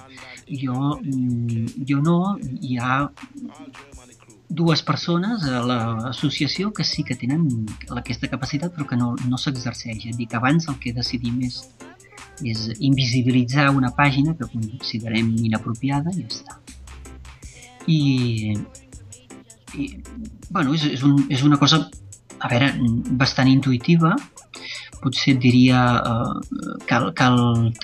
jo, 0.49 0.99
mm, 1.01 1.67
jo 1.89 2.01
no, 2.03 2.37
hi 2.61 2.77
ha 2.79 3.09
dues 4.49 4.83
persones 4.83 5.45
a 5.45 5.61
l'associació 5.65 6.73
que 6.73 6.85
sí 6.85 7.05
que 7.05 7.17
tenen 7.21 7.45
aquesta 8.01 8.31
capacitat 8.33 8.73
però 8.75 8.87
que 8.89 8.97
no, 8.97 9.13
no 9.29 9.41
s'exerceix. 9.41 10.07
És 10.09 10.15
a 10.15 10.17
dir, 10.17 10.29
que 10.29 10.41
abans 10.41 10.69
el 10.73 10.79
que 10.81 10.95
decidim 10.97 11.43
és, 11.45 11.61
és 12.41 12.65
invisibilitzar 12.79 13.69
una 13.77 13.93
pàgina 13.95 14.35
que 14.39 14.49
considerem 14.49 15.35
inapropiada 15.45 16.15
i 16.17 16.25
ja 16.25 16.33
està. 16.33 16.59
I, 17.89 18.01
i 19.77 19.87
bueno, 20.51 20.75
és, 20.75 20.85
és, 20.97 21.05
un, 21.05 21.23
és 21.29 21.45
una 21.45 21.61
cosa 21.61 21.85
a 22.39 22.49
veure, 22.49 22.73
bastant 23.21 23.49
intuïtiva, 23.51 24.15
potser 25.03 25.35
et 25.37 25.41
diria 25.43 25.81
eh, 25.99 26.77
cal, 26.89 27.11
cal 27.15 27.39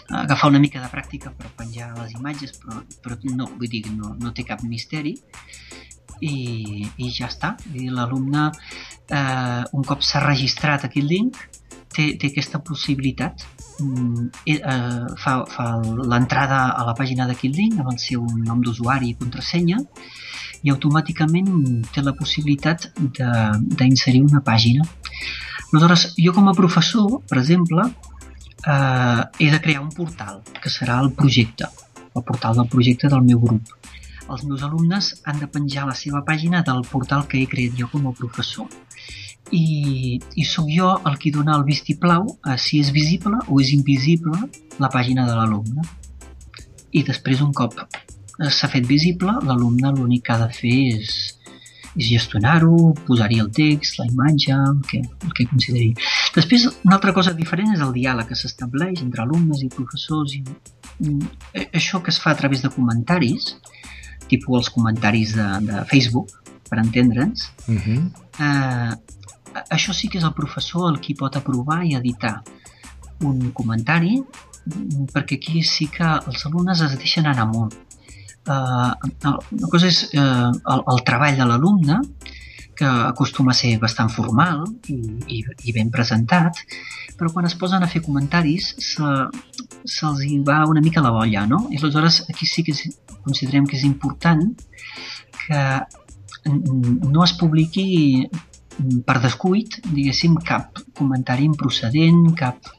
agafar 0.09 0.51
una 0.51 0.61
mica 0.63 0.83
de 0.83 0.91
pràctica 0.91 1.33
per 1.35 1.53
penjar 1.59 1.93
les 1.99 2.15
imatges, 2.17 2.57
però, 2.63 2.81
però 3.03 3.19
no, 3.35 3.49
vull 3.59 3.71
dir, 3.71 3.85
no, 3.95 4.15
no 4.19 4.33
té 4.35 4.47
cap 4.47 4.65
misteri 4.67 5.15
i, 6.21 6.87
i 6.97 7.11
ja 7.11 7.29
està. 7.31 7.55
L'alumne, 7.75 8.51
eh, 9.09 9.63
un 9.73 9.85
cop 9.85 10.03
s'ha 10.03 10.23
registrat 10.25 10.85
aquí 10.85 11.03
el 11.03 11.11
link, 11.11 11.39
té, 11.95 12.15
té 12.19 12.31
aquesta 12.31 12.61
possibilitat. 12.65 13.45
Mm, 13.83 14.29
eh, 14.47 14.61
fa, 15.19 15.41
fa 15.51 15.69
l'entrada 15.83 16.69
a 16.79 16.85
la 16.87 16.95
pàgina 16.95 17.27
de 17.27 17.35
Link 17.43 17.81
amb 17.81 17.91
el 17.91 17.99
seu 17.99 18.23
nom 18.23 18.61
d'usuari 18.63 19.09
i 19.11 19.17
contrasenya 19.19 19.81
i 20.63 20.71
automàticament 20.71 21.49
té 21.93 22.03
la 22.03 22.15
possibilitat 22.15 22.87
d'inserir 22.97 24.23
una 24.23 24.41
pàgina. 24.41 24.87
Aleshores, 25.73 26.15
jo 26.17 26.33
com 26.33 26.49
a 26.49 26.55
professor, 26.55 27.21
per 27.29 27.41
exemple, 27.41 27.83
eh, 28.65 29.23
he 29.39 29.51
de 29.51 29.61
crear 29.61 29.83
un 29.83 29.91
portal, 29.91 30.41
que 30.63 30.71
serà 30.71 31.01
el 31.03 31.13
projecte, 31.13 31.69
el 32.15 32.23
portal 32.23 32.57
del 32.61 32.69
projecte 32.69 33.11
del 33.11 33.27
meu 33.27 33.41
grup. 33.41 33.75
Els 34.33 34.45
meus 34.49 34.63
alumnes 34.65 35.11
han 35.29 35.41
de 35.43 35.49
penjar 35.53 35.85
la 35.89 35.97
seva 35.99 36.23
pàgina 36.25 36.63
del 36.65 36.81
portal 36.91 37.27
que 37.29 37.43
he 37.43 37.49
creat 37.51 37.77
jo 37.81 37.91
com 37.93 38.09
a 38.09 38.15
professor. 38.17 38.69
I, 39.53 39.65
i 40.41 40.45
sóc 40.49 40.71
jo 40.73 40.95
el 41.05 41.19
qui 41.21 41.31
dona 41.35 41.59
el 41.59 41.67
vistiplau 41.69 42.25
a 42.49 42.57
si 42.61 42.81
és 42.81 42.91
visible 42.95 43.43
o 43.47 43.61
és 43.61 43.75
invisible 43.77 44.49
la 44.81 44.91
pàgina 44.91 45.27
de 45.29 45.37
l'alumne. 45.37 45.85
I 46.95 47.03
després, 47.05 47.43
un 47.45 47.53
cop 47.53 47.77
s'ha 48.51 48.71
fet 48.71 48.87
visible, 48.87 49.37
l'alumne 49.47 49.93
l'únic 49.95 50.25
que 50.27 50.35
ha 50.35 50.41
de 50.41 50.51
fer 50.57 50.75
és, 50.95 51.13
és 51.95 52.09
gestionar-ho, 52.09 52.95
posar-hi 53.07 53.41
el 53.45 53.51
text, 53.55 54.01
la 54.01 54.09
imatge, 54.09 54.57
el 54.57 54.81
que, 54.89 55.03
el 55.05 55.37
que 55.37 55.47
consideri. 55.53 55.93
Després, 56.35 56.67
una 56.83 56.97
altra 56.97 57.15
cosa 57.15 57.37
diferent 57.37 57.75
és 57.77 57.85
el 57.85 57.93
diàleg 57.95 58.31
que 58.31 58.39
s'estableix 58.39 59.05
entre 59.05 59.23
alumnes 59.23 59.63
i 59.63 59.71
professors. 59.77 60.35
I, 60.35 60.43
això 61.67 62.01
que 62.03 62.15
es 62.15 62.21
fa 62.23 62.33
a 62.33 62.39
través 62.41 62.65
de 62.65 62.73
comentaris, 62.75 63.55
tipus 64.35 64.65
els 64.65 64.73
comentaris 64.75 65.35
de, 65.39 65.49
de 65.71 65.85
Facebook, 65.91 66.35
per 66.69 66.81
entendre'ns, 66.83 67.51
Uh 67.69 67.79
-huh. 67.79 68.01
eh, 68.41 68.93
això 69.71 69.93
sí 69.95 70.09
que 70.09 70.19
és 70.19 70.25
el 70.25 70.35
professor 70.35 70.91
el 70.91 71.01
qui 71.01 71.15
pot 71.15 71.37
aprovar 71.37 71.85
i 71.85 71.95
editar 71.95 72.43
un 73.23 73.53
comentari 73.53 74.23
perquè 75.13 75.37
aquí 75.37 75.63
sí 75.63 75.89
que 75.93 76.05
els 76.05 76.47
alumnes 76.47 76.81
es 76.81 76.97
deixen 76.99 77.27
anar 77.27 77.47
molt. 77.47 77.75
Eh, 78.49 78.93
una 79.53 79.69
cosa 79.71 79.87
és 79.89 80.09
eh, 80.13 80.51
el, 80.73 80.83
el 80.93 81.05
treball 81.05 81.37
de 81.37 81.45
l'alumne, 81.49 82.01
que 82.75 82.85
acostuma 82.85 83.53
a 83.53 83.55
ser 83.55 83.77
bastant 83.79 84.11
formal 84.11 84.65
i, 84.91 84.97
i, 85.31 85.43
i 85.69 85.73
ben 85.77 85.93
presentat, 85.95 86.59
però 87.15 87.31
quan 87.31 87.47
es 87.47 87.55
posen 87.55 87.85
a 87.85 87.91
fer 87.91 88.03
comentaris 88.03 88.73
se, 88.83 89.11
se'ls 89.87 90.25
hi 90.27 90.41
va 90.43 90.65
una 90.67 90.83
mica 90.83 91.05
la 91.05 91.13
bolla, 91.15 91.47
no? 91.47 91.69
I 91.71 91.79
aleshores 91.79 92.25
aquí 92.29 92.49
sí 92.51 92.65
que 92.67 92.75
és, 92.75 92.83
considerem 93.25 93.67
que 93.67 93.77
és 93.79 93.85
important 93.89 94.45
que 95.45 95.63
no 96.45 97.25
es 97.25 97.35
publiqui 97.41 97.89
mm, 98.25 99.03
per 99.07 99.21
descuit, 99.23 99.81
diguéssim, 99.91 100.37
cap 100.45 100.81
comentari 100.99 101.47
improcedent, 101.49 102.27
cap, 102.39 102.73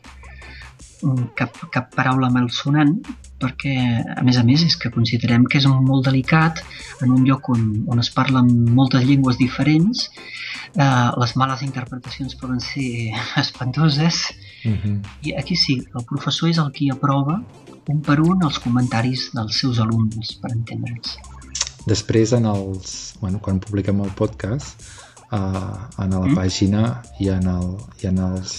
mm, 1.01 1.29
cap, 1.37 1.61
cap 1.73 1.93
paraula 1.95 2.29
malsonant, 2.33 2.97
perquè, 3.41 3.75
a 4.15 4.23
més 4.23 4.37
a 4.39 4.45
més, 4.47 4.63
és 4.63 4.77
que 4.79 4.93
considerem 4.93 5.45
que 5.49 5.59
és 5.59 5.67
molt 5.67 6.05
delicat 6.07 6.61
en 7.03 7.11
un 7.11 7.25
lloc 7.27 7.49
on, 7.53 7.67
on 7.91 8.01
es 8.01 8.09
parlen 8.13 8.51
moltes 8.77 9.03
llengües 9.05 9.37
diferents, 9.41 10.09
eh, 10.75 11.09
les 11.19 11.35
males 11.35 11.65
interpretacions 11.65 12.37
poden 12.39 12.61
ser 12.63 13.11
espantoses, 13.43 14.27
Uh 14.65 14.71
-huh. 14.71 15.01
i 15.21 15.33
aquí 15.37 15.55
sí, 15.55 15.85
el 15.93 16.05
professor 16.05 16.49
és 16.49 16.57
el 16.57 16.71
qui 16.71 16.89
aprova 16.89 17.43
un 17.91 18.01
per 18.05 18.17
un 18.23 18.43
els 18.45 18.57
comentaris 18.61 19.29
dels 19.35 19.59
seus 19.61 19.79
alumnes, 19.83 20.33
per 20.41 20.51
entendre'ns. 20.53 21.17
Després, 21.85 22.33
en 22.33 22.47
els, 22.49 23.13
bueno, 23.21 23.41
quan 23.43 23.61
publiquem 23.61 24.01
el 24.01 24.13
podcast, 24.17 24.87
uh, 25.29 25.37
en 26.01 26.15
la 26.15 26.23
mm. 26.25 26.37
pàgina 26.37 26.85
i 27.21 27.29
en, 27.33 27.45
el, 27.51 27.75
i 28.01 28.09
en, 28.09 28.21
els, 28.31 28.55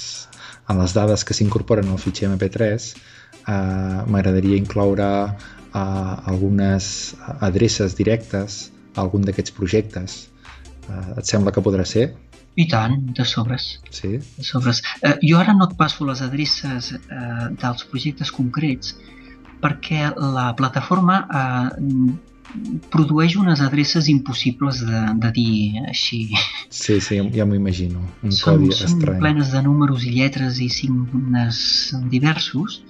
en 0.70 0.78
les 0.82 0.94
dades 0.94 1.26
que 1.26 1.34
s'incorporen 1.34 1.90
al 1.90 1.98
fitxer 2.02 2.30
MP3 2.30 2.92
uh, 2.94 4.06
m'agradaria 4.06 4.60
incloure 4.62 5.10
uh, 5.26 6.14
algunes 6.30 6.88
adreces 7.40 7.98
directes 7.98 8.66
a 8.94 9.02
algun 9.02 9.26
d'aquests 9.26 9.56
projectes. 9.58 10.22
Uh, 10.86 11.18
et 11.18 11.26
sembla 11.26 11.50
que 11.50 11.64
podrà 11.66 11.86
ser? 11.88 12.12
I 12.56 12.64
tant, 12.72 12.94
de 13.12 13.24
sobres. 13.28 13.66
Sí? 13.92 14.14
De 14.16 14.44
sobres. 14.46 14.80
Eh, 15.04 15.18
jo 15.28 15.36
ara 15.36 15.52
no 15.52 15.66
et 15.68 15.74
passo 15.76 16.06
les 16.08 16.22
adreces 16.24 16.94
eh, 16.96 17.48
dels 17.60 17.84
projectes 17.90 18.30
concrets 18.32 18.94
perquè 19.62 20.12
la 20.16 20.50
plataforma 20.58 21.20
eh, 21.26 22.14
produeix 22.92 23.36
unes 23.36 23.60
adreces 23.60 24.08
impossibles 24.08 24.80
de, 24.86 25.00
de 25.22 25.30
dir 25.34 25.82
així. 25.84 26.20
Sí, 26.70 26.98
sí, 27.04 27.18
ja 27.34 27.46
m'ho 27.46 27.56
imagino. 27.58 28.02
Un 28.26 28.34
són, 28.34 28.60
codi 28.62 28.72
són 28.76 28.90
estrany. 28.90 29.18
plenes 29.22 29.52
de 29.54 29.62
números 29.66 30.06
i 30.06 30.14
lletres 30.16 30.60
i 30.62 30.68
signes 30.72 31.58
diversos. 32.12 32.80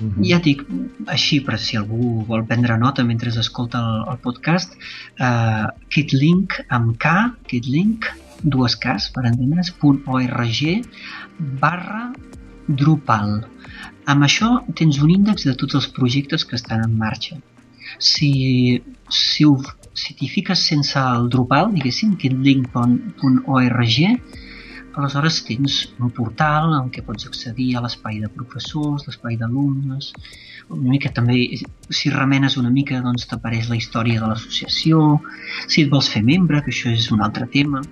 Uh 0.00 0.06
-huh. 0.06 0.28
Ja 0.30 0.38
dic, 0.44 0.64
així, 1.06 1.40
per 1.40 1.58
si 1.58 1.76
algú 1.76 2.24
vol 2.28 2.46
prendre 2.46 2.78
nota 2.78 3.04
mentre 3.04 3.30
escolta 3.30 3.78
el, 3.78 4.12
el 4.12 4.18
podcast, 4.18 4.74
eh, 5.18 5.66
kitlink 5.88 6.64
amb 6.68 6.96
K, 6.98 7.34
kitlink, 7.46 8.06
dues 8.42 8.76
cas, 8.76 9.10
per 9.10 9.26
entendre's, 9.26 9.74
.org 9.82 10.86
barra 11.60 12.12
Drupal. 12.68 13.46
Amb 14.08 14.24
això 14.24 14.48
tens 14.78 14.98
un 15.04 15.10
índex 15.12 15.44
de 15.44 15.54
tots 15.60 15.76
els 15.78 15.88
projectes 15.96 16.44
que 16.48 16.56
estan 16.56 16.84
en 16.84 16.94
marxa. 17.00 17.36
Si, 18.10 18.30
si, 19.12 19.44
ho, 19.44 19.58
si 20.02 20.14
t'hi 20.16 20.28
fiques 20.32 20.62
sense 20.70 21.00
el 21.00 21.28
Drupal, 21.32 21.72
diguéssim, 21.74 22.14
kitlink.org, 22.22 23.98
aleshores 24.98 25.36
tens 25.46 25.76
un 26.00 26.10
portal 26.14 26.72
en 26.78 26.88
què 26.94 27.04
pots 27.06 27.28
accedir 27.28 27.68
a 27.76 27.84
l'espai 27.84 28.18
de 28.22 28.30
professors, 28.32 29.04
l'espai 29.06 29.36
d'alumnes, 29.40 30.10
una 30.74 30.90
mica 30.94 31.12
també, 31.14 31.36
si 32.00 32.10
remenes 32.14 32.58
una 32.60 32.72
mica, 32.72 33.02
doncs 33.04 33.28
t'apareix 33.28 33.68
la 33.70 33.78
història 33.78 34.24
de 34.24 34.32
l'associació, 34.32 35.20
si 35.66 35.84
et 35.84 35.92
vols 35.92 36.10
fer 36.12 36.24
membre, 36.24 36.64
que 36.64 36.72
això 36.74 36.90
és 36.92 37.12
un 37.14 37.22
altre 37.24 37.46
tema, 37.52 37.84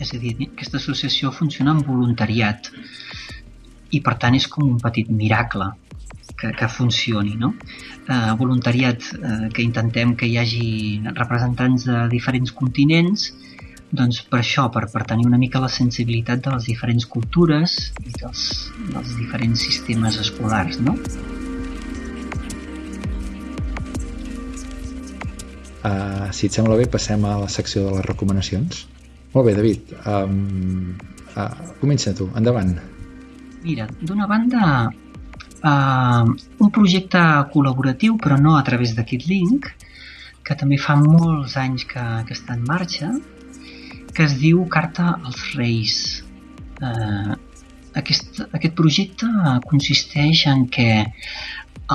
és 0.00 0.10
a 0.16 0.18
dir, 0.18 0.34
aquesta 0.48 0.80
associació 0.80 1.30
funciona 1.32 1.76
amb 1.76 1.86
voluntariat 1.86 2.72
i 3.90 4.00
per 4.00 4.16
tant 4.22 4.34
és 4.34 4.46
com 4.50 4.66
un 4.66 4.80
petit 4.82 5.10
miracle 5.10 5.70
que, 6.36 6.50
que 6.52 6.68
funcioni. 6.68 7.36
No? 7.40 7.54
Eh, 8.08 8.34
voluntariat 8.40 9.08
eh, 9.14 9.48
que 9.54 9.64
intentem 9.64 10.14
que 10.16 10.28
hi 10.28 10.38
hagi 10.40 10.68
representants 11.12 11.88
de 11.88 12.04
diferents 12.12 12.52
continents 12.52 13.32
doncs 13.94 14.22
per 14.26 14.40
això, 14.40 14.66
per, 14.74 14.88
per 14.90 15.04
tenir 15.06 15.26
una 15.28 15.38
mica 15.38 15.60
la 15.62 15.70
sensibilitat 15.70 16.42
de 16.44 16.54
les 16.56 16.66
diferents 16.66 17.06
cultures 17.06 17.76
i 18.02 18.10
dels, 18.16 18.42
dels 18.90 19.14
diferents 19.20 19.62
sistemes 19.68 20.18
escolars. 20.22 20.80
No? 20.82 20.96
Uh, 25.84 26.32
si 26.32 26.48
et 26.48 26.56
sembla 26.56 26.78
bé, 26.80 26.88
passem 26.90 27.24
a 27.28 27.36
la 27.42 27.50
secció 27.52 27.84
de 27.86 27.98
les 27.98 28.06
recomanacions. 28.08 28.86
Molt 29.34 29.50
bé, 29.50 29.54
David. 29.58 29.94
Um, 30.08 30.96
uh, 31.36 31.50
comença 31.82 32.14
tu, 32.16 32.30
endavant. 32.40 32.72
Mira, 33.64 33.86
d'una 33.96 34.26
banda, 34.28 34.64
uh, 35.64 36.24
un 36.60 36.70
projecte 36.76 37.20
col·laboratiu, 37.52 38.18
però 38.20 38.36
no 38.36 38.58
a 38.58 38.64
través 38.66 38.90
de 38.92 39.04
KitLink, 39.08 39.70
que 40.44 40.56
també 40.60 40.76
fa 40.76 40.98
molts 41.00 41.54
anys 41.56 41.86
que, 41.88 42.02
que 42.28 42.36
està 42.36 42.58
en 42.58 42.66
marxa, 42.68 43.08
que 44.12 44.26
es 44.26 44.34
diu 44.42 44.66
Carta 44.74 45.14
als 45.14 45.54
Reis. 45.56 45.94
Uh, 46.76 47.32
aquest, 47.96 48.42
aquest 48.50 48.74
projecte 48.76 49.30
consisteix 49.64 50.42
en 50.50 50.66
que 50.68 50.90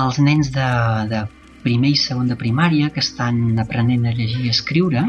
els 0.02 0.18
nens 0.18 0.50
de, 0.56 0.70
de 1.12 1.20
primer 1.62 1.92
i 1.94 2.00
segon 2.00 2.32
de 2.32 2.38
primària 2.40 2.88
que 2.90 3.04
estan 3.04 3.60
aprenent 3.62 4.08
a 4.10 4.16
llegir 4.16 4.42
i 4.48 4.50
escriure 4.50 5.04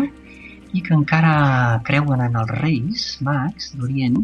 i 0.77 0.86
que 0.86 0.93
encara 0.93 1.81
creuen 1.89 2.21
en 2.27 2.38
els 2.43 2.53
reis 2.62 3.07
mags 3.25 3.73
d'Orient 3.73 4.21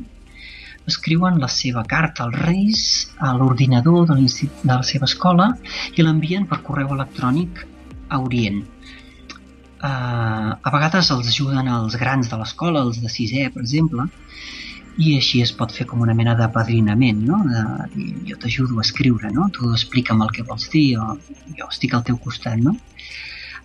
escriuen 0.87 1.39
la 1.43 1.49
seva 1.51 1.83
carta 1.83 2.25
als 2.25 2.39
reis 2.45 2.81
a 3.19 3.33
l'ordinador 3.37 4.07
de, 4.09 4.17
de 4.23 4.73
la 4.73 4.83
seva 4.89 5.07
escola 5.09 5.51
i 5.95 6.05
l'envien 6.05 6.47
per 6.47 6.61
correu 6.63 6.93
electrònic 6.95 7.65
a 8.09 8.19
Orient. 8.23 8.63
Uh, 9.77 10.55
a 10.57 10.69
vegades 10.73 11.11
els 11.13 11.27
ajuden 11.29 11.67
els 11.69 11.97
grans 12.01 12.31
de 12.31 12.39
l'escola, 12.39 12.81
els 12.87 13.01
de 13.03 13.11
sisè, 13.13 13.49
per 13.53 13.61
exemple, 13.61 14.07
i 14.97 15.13
així 15.19 15.43
es 15.45 15.51
pot 15.53 15.73
fer 15.75 15.85
com 15.89 16.01
una 16.01 16.15
mena 16.17 16.33
de 16.39 16.47
padrinament, 16.53 17.19
no? 17.27 17.43
De, 17.45 18.07
jo 18.25 18.39
t'ajudo 18.41 18.79
a 18.79 18.85
escriure, 18.85 19.29
no? 19.35 19.51
Tu 19.53 19.69
explica'm 19.69 20.23
el 20.25 20.33
que 20.33 20.45
vols 20.47 20.65
dir, 20.73 20.87
o 20.97 21.17
jo 21.59 21.67
estic 21.69 21.93
al 21.93 22.05
teu 22.07 22.17
costat, 22.23 22.57
no? 22.63 22.73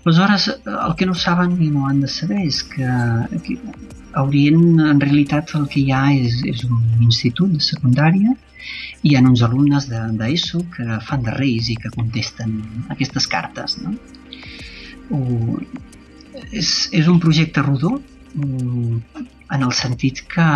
Aleshores, 0.04 0.48
el 0.66 0.94
que 0.96 1.06
no 1.06 1.14
saben 1.14 1.54
i 1.62 1.68
no 1.70 1.86
han 1.86 2.00
de 2.02 2.08
saber 2.10 2.40
és 2.42 2.62
que, 2.66 2.86
que 3.44 3.58
a 4.12 4.24
Orient 4.26 4.80
en 4.82 5.00
realitat 5.00 5.52
el 5.58 5.68
que 5.70 5.78
hi 5.82 5.92
ha 5.94 6.02
és, 6.14 6.40
és 6.52 6.64
un 6.66 6.80
institut 7.06 7.52
de 7.52 7.62
secundària 7.62 8.34
i 9.02 9.12
hi 9.12 9.14
ha 9.16 9.22
uns 9.22 9.44
alumnes 9.46 9.86
d'ESO 9.90 10.62
de, 10.64 10.66
que 10.74 10.98
fan 11.06 11.22
de 11.28 11.36
reis 11.36 11.70
i 11.70 11.78
que 11.78 11.92
contesten 11.94 12.58
aquestes 12.94 13.30
cartes. 13.30 13.78
No? 13.84 13.94
O, 15.14 15.60
és, 16.50 16.74
és 16.90 17.06
un 17.06 17.22
projecte 17.22 17.62
rodó 17.62 17.94
en 18.34 19.62
el 19.62 19.72
sentit 19.76 20.22
que 20.34 20.50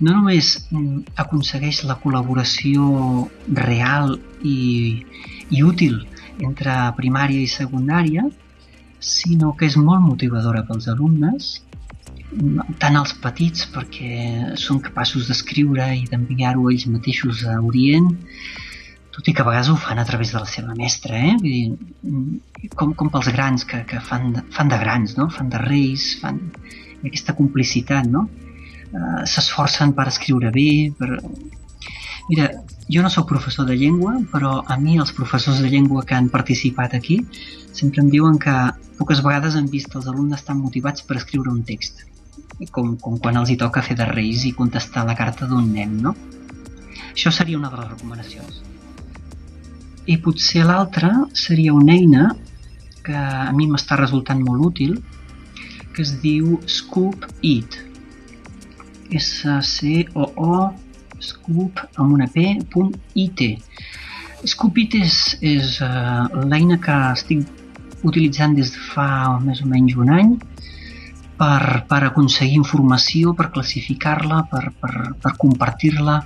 no 0.00 0.12
només 0.12 0.54
mm, 0.70 1.16
aconsegueix 1.24 1.84
la 1.88 1.96
col·laboració 2.04 3.28
real 3.64 4.18
i, 4.42 5.04
i 5.50 5.62
útil 5.64 6.02
entre 6.42 6.74
primària 6.98 7.40
i 7.40 7.50
secundària, 7.50 8.26
sinó 9.04 9.52
que 9.58 9.68
és 9.68 9.76
molt 9.76 10.02
motivadora 10.04 10.64
pels 10.68 10.88
alumnes, 10.92 11.54
tant 12.82 12.98
els 12.98 13.14
petits 13.22 13.66
perquè 13.74 14.54
són 14.60 14.80
capaços 14.82 15.28
d'escriure 15.28 15.86
i 15.98 16.04
d'enviar-ho 16.10 16.70
ells 16.70 16.86
mateixos 16.90 17.44
a 17.50 17.58
Orient, 17.62 18.10
tot 19.14 19.28
i 19.30 19.34
que 19.34 19.44
a 19.44 19.46
vegades 19.46 19.70
ho 19.70 19.76
fan 19.78 20.00
a 20.02 20.06
través 20.08 20.32
de 20.34 20.40
la 20.40 20.48
seva 20.50 20.74
mestra, 20.74 21.20
eh? 21.20 21.34
Vull 21.38 21.52
dir, 21.54 22.70
com, 22.74 22.94
com 22.98 23.12
pels 23.14 23.30
grans 23.36 23.66
que, 23.68 23.84
que 23.86 24.00
fan, 24.02 24.32
fan 24.56 24.72
de 24.72 24.78
grans, 24.80 25.14
no? 25.18 25.28
fan 25.30 25.52
de 25.52 25.60
reis, 25.62 26.08
fan 26.22 26.40
aquesta 27.04 27.36
complicitat, 27.38 28.08
no? 28.10 28.26
Uh, 28.94 29.22
S'esforcen 29.30 29.94
per 29.94 30.08
escriure 30.10 30.50
bé, 30.54 30.68
per... 30.98 31.20
Mira, 32.30 32.48
jo 32.94 33.02
no 33.02 33.10
sóc 33.10 33.26
professor 33.26 33.66
de 33.66 33.74
llengua, 33.74 34.14
però 34.30 34.60
a 34.70 34.76
mi 34.78 34.98
els 35.02 35.10
professors 35.16 35.58
de 35.58 35.70
llengua 35.70 36.04
que 36.06 36.14
han 36.14 36.28
participat 36.30 36.94
aquí 36.94 37.16
sempre 37.74 38.04
em 38.04 38.10
diuen 38.12 38.38
que 38.38 38.54
poques 39.00 39.22
vegades 39.24 39.56
han 39.58 39.66
vist 39.72 39.96
els 39.98 40.06
alumnes 40.06 40.44
tan 40.46 40.60
motivats 40.62 41.02
per 41.02 41.16
escriure 41.18 41.50
un 41.50 41.64
text, 41.66 42.04
com, 42.70 42.94
com 43.02 43.18
quan 43.18 43.40
els 43.40 43.50
hi 43.50 43.56
toca 43.58 43.82
fer 43.82 43.96
de 43.98 44.06
reis 44.06 44.44
i 44.46 44.54
contestar 44.54 45.02
la 45.08 45.16
carta 45.18 45.48
d'un 45.50 45.66
nen, 45.74 45.96
no? 46.06 46.14
Això 47.10 47.32
seria 47.34 47.58
una 47.58 47.72
de 47.72 47.80
les 47.80 47.90
recomanacions. 47.90 48.62
I 50.06 50.18
potser 50.22 50.62
l'altra 50.68 51.10
seria 51.32 51.74
una 51.74 51.96
eina 51.96 52.28
que 53.04 53.16
a 53.16 53.50
mi 53.56 53.66
m'està 53.70 53.98
resultant 53.98 54.40
molt 54.44 54.68
útil, 54.70 54.94
que 55.94 56.02
es 56.06 56.14
diu 56.22 56.60
Scoop 56.70 57.26
It. 57.42 57.80
S-C-O-O 59.14 60.54
Scoop 61.24 61.82
amb 61.96 62.16
una 62.16 62.28
P, 62.30 62.46
punt 62.72 62.92
IT. 63.14 63.44
Scoop 64.44 64.78
It 64.82 64.96
és, 65.00 65.18
és 65.40 65.78
uh, 65.84 66.28
l'eina 66.44 66.78
que 66.82 66.96
estic 67.12 67.46
utilitzant 68.04 68.54
des 68.56 68.74
de 68.74 68.82
fa 68.92 69.08
més 69.40 69.62
o 69.64 69.68
menys 69.70 69.96
un 69.96 70.12
any 70.12 70.34
per, 71.38 71.84
per 71.88 72.02
aconseguir 72.06 72.58
informació, 72.60 73.32
per 73.34 73.50
classificar-la, 73.54 74.44
per, 74.50 74.66
per, 74.80 74.92
per 75.22 75.32
compartir-la 75.40 76.20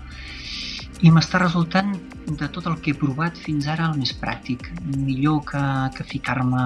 i 1.06 1.12
m'està 1.14 1.38
resultant 1.44 1.94
de 2.28 2.48
tot 2.52 2.66
el 2.66 2.80
que 2.82 2.92
he 2.92 2.98
provat 2.98 3.38
fins 3.38 3.68
ara 3.70 3.86
el 3.88 3.98
més 4.00 4.12
pràctic. 4.18 4.66
Millor 4.96 5.44
que, 5.48 5.62
que 5.94 6.04
ficar-me 6.04 6.64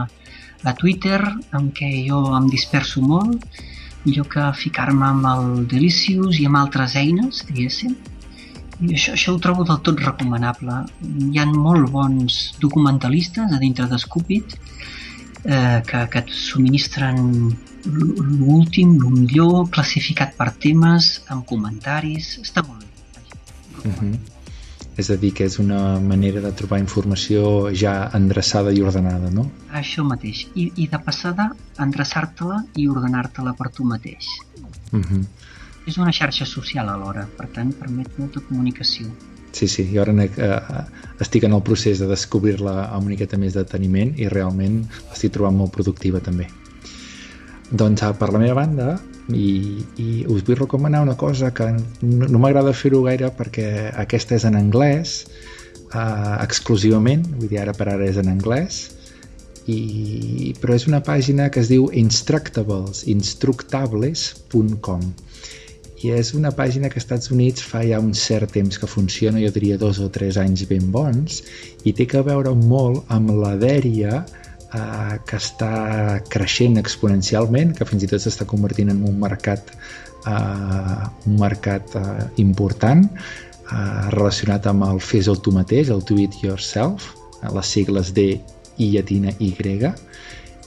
a 0.63 0.75
Twitter, 0.79 1.21
en 1.59 1.69
què 1.77 1.91
jo 2.07 2.23
em 2.39 2.49
disperso 2.51 3.03
molt, 3.05 3.61
millor 4.07 4.27
que 4.33 4.47
ficar-me 4.59 5.07
amb 5.11 5.29
el 5.33 5.45
Delicious 5.71 6.41
i 6.41 6.49
amb 6.49 6.63
altres 6.63 6.97
eines, 6.99 7.45
diguéssim. 7.49 7.95
I 8.83 8.95
això, 8.97 9.13
això 9.15 9.35
ho 9.35 9.41
trobo 9.43 9.65
del 9.69 9.79
tot 9.87 10.01
recomanable. 10.03 10.81
Hi 11.31 11.39
han 11.39 11.53
molt 11.55 11.91
bons 11.95 12.39
documentalistes 12.63 13.53
a 13.55 13.61
dintre 13.63 13.87
de 13.91 13.99
Scoopit 14.03 14.57
eh, 15.45 15.83
que, 15.87 16.07
que 16.11 16.23
et 16.25 16.33
subministren 16.35 17.23
l'últim, 17.85 18.95
el 18.99 19.15
millor, 19.15 19.69
classificat 19.75 20.37
per 20.39 20.53
temes, 20.63 21.15
amb 21.35 21.47
comentaris, 21.47 22.37
està 22.43 22.67
molt 22.67 22.83
bé. 22.83 22.91
Uh 23.83 23.95
-huh. 23.99 24.15
És 24.97 25.09
a 25.11 25.17
dir, 25.17 25.33
que 25.33 25.45
és 25.45 25.59
una 25.59 25.99
manera 25.99 26.41
de 26.41 26.53
trobar 26.53 26.79
informació 26.79 27.73
ja 27.73 28.11
endreçada 28.15 28.73
i 28.73 28.83
ordenada, 28.83 29.31
no? 29.31 29.47
Això 29.73 30.05
mateix. 30.05 30.47
I, 30.55 30.71
i 30.77 30.89
de 30.93 30.99
passada, 30.99 31.55
endreçar-te-la 31.79 32.65
i 32.77 32.89
ordenar-te-la 32.89 33.55
per 33.55 33.71
tu 33.71 33.85
mateix. 33.85 34.29
Uh 34.93 35.01
-huh. 35.01 35.25
És 35.87 35.99
una 35.99 36.13
xarxa 36.15 36.47
social 36.47 36.89
alhora, 36.89 37.27
per 37.39 37.49
tant, 37.55 37.73
permet 37.79 38.19
molta 38.19 38.43
comunicació. 38.49 39.11
Sí, 39.53 39.69
sí, 39.69 39.85
jo 39.93 40.01
ara 40.03 40.15
eh, 40.25 40.83
estic 41.21 41.45
en 41.45 41.53
el 41.53 41.63
procés 41.67 42.01
de 42.01 42.09
descobrir-la 42.09 42.89
amb 42.89 43.05
una 43.05 43.13
miqueta 43.15 43.39
més 43.39 43.55
deteniment 43.59 44.15
i 44.17 44.29
realment 44.33 44.87
l'estic 45.11 45.33
trobant 45.35 45.59
molt 45.59 45.73
productiva 45.75 46.21
també. 46.25 46.47
Doncs 47.73 48.05
per 48.21 48.29
la 48.33 48.41
meva 48.41 48.55
banda, 48.61 49.01
i, 49.33 49.85
i 49.97 50.25
us 50.29 50.43
vull 50.47 50.57
recomanar 50.59 51.03
una 51.03 51.17
cosa 51.17 51.53
que 51.55 51.67
no, 51.73 52.27
no 52.29 52.39
m'agrada 52.43 52.73
fer-ho 52.77 53.03
gaire 53.07 53.31
perquè 53.37 53.93
aquesta 54.03 54.35
és 54.37 54.45
en 54.49 54.57
anglès 54.59 55.27
uh, 55.95 56.37
exclusivament, 56.43 57.23
vull 57.39 57.49
dir 57.53 57.61
ara 57.63 57.73
per 57.77 57.89
ara 57.93 58.05
és 58.09 58.17
en 58.21 58.29
anglès. 58.33 58.91
I, 59.71 60.55
però 60.59 60.75
és 60.75 60.89
una 60.91 61.01
pàgina 61.07 61.47
que 61.55 61.61
es 61.63 61.69
diu 61.71 61.87
instructables, 61.95 63.05
instructables.com 63.07 65.01
i 66.03 66.11
és 66.11 66.33
una 66.35 66.51
pàgina 66.51 66.89
que 66.91 66.99
als 66.99 67.05
Estats 67.05 67.31
Units 67.35 67.63
fa 67.63 67.83
ja 67.87 68.01
un 68.03 68.13
cert 68.19 68.51
temps 68.57 68.79
que 68.79 68.89
funciona, 68.91 69.41
jo 69.43 69.53
diria 69.55 69.79
dos 69.79 70.01
o 70.03 70.09
tres 70.11 70.39
anys 70.41 70.65
ben 70.71 70.89
bons, 70.95 71.43
i 71.87 71.95
té 71.95 72.09
que 72.11 72.23
veure 72.27 72.55
molt 72.59 73.11
amb 73.15 73.31
la 73.39 73.55
dèria 73.61 74.23
eh, 74.23 75.15
que 75.29 75.39
està 75.39 76.21
creixent 76.33 76.81
exponencialment, 76.83 77.75
que 77.79 77.87
fins 77.89 78.03
i 78.03 78.11
tot 78.11 78.25
s'està 78.25 78.49
convertint 78.51 78.91
en 78.91 79.05
un 79.07 79.19
mercat, 79.23 79.71
eh, 80.27 81.07
un 81.31 81.39
mercat 81.39 81.95
eh, 81.99 82.27
important 82.43 83.07
eh, 83.07 84.11
relacionat 84.17 84.67
amb 84.73 84.89
el 84.91 85.03
fes-ho 85.13 85.37
tu 85.39 85.55
mateix, 85.55 85.93
el 85.95 86.03
do 86.09 86.19
it 86.25 86.41
yourself, 86.43 87.13
eh, 87.43 87.53
les 87.55 87.77
sigles 87.77 88.11
D 88.17 88.33
i 88.83 88.91
llatina 88.97 89.37
Y, 89.39 89.55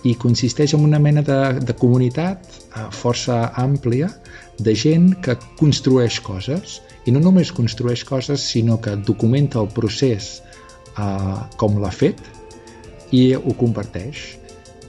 i 0.05 0.13
consisteix 0.21 0.75
en 0.77 0.83
una 0.85 0.99
mena 1.01 1.23
de, 1.25 1.39
de 1.65 1.73
comunitat 1.73 2.45
eh, 2.45 2.87
força 2.93 3.49
àmplia 3.61 4.11
de 4.61 4.75
gent 4.77 5.11
que 5.25 5.35
construeix 5.59 6.19
coses 6.23 6.79
i 7.05 7.13
no 7.13 7.21
només 7.21 7.51
construeix 7.53 8.05
coses 8.05 8.45
sinó 8.53 8.77
que 8.81 8.95
documenta 9.07 9.61
el 9.61 9.69
procés 9.73 10.39
eh, 10.97 11.37
com 11.57 11.79
l'ha 11.81 11.93
fet 11.93 12.21
i 13.13 13.33
ho 13.35 13.53
comparteix. 13.57 14.23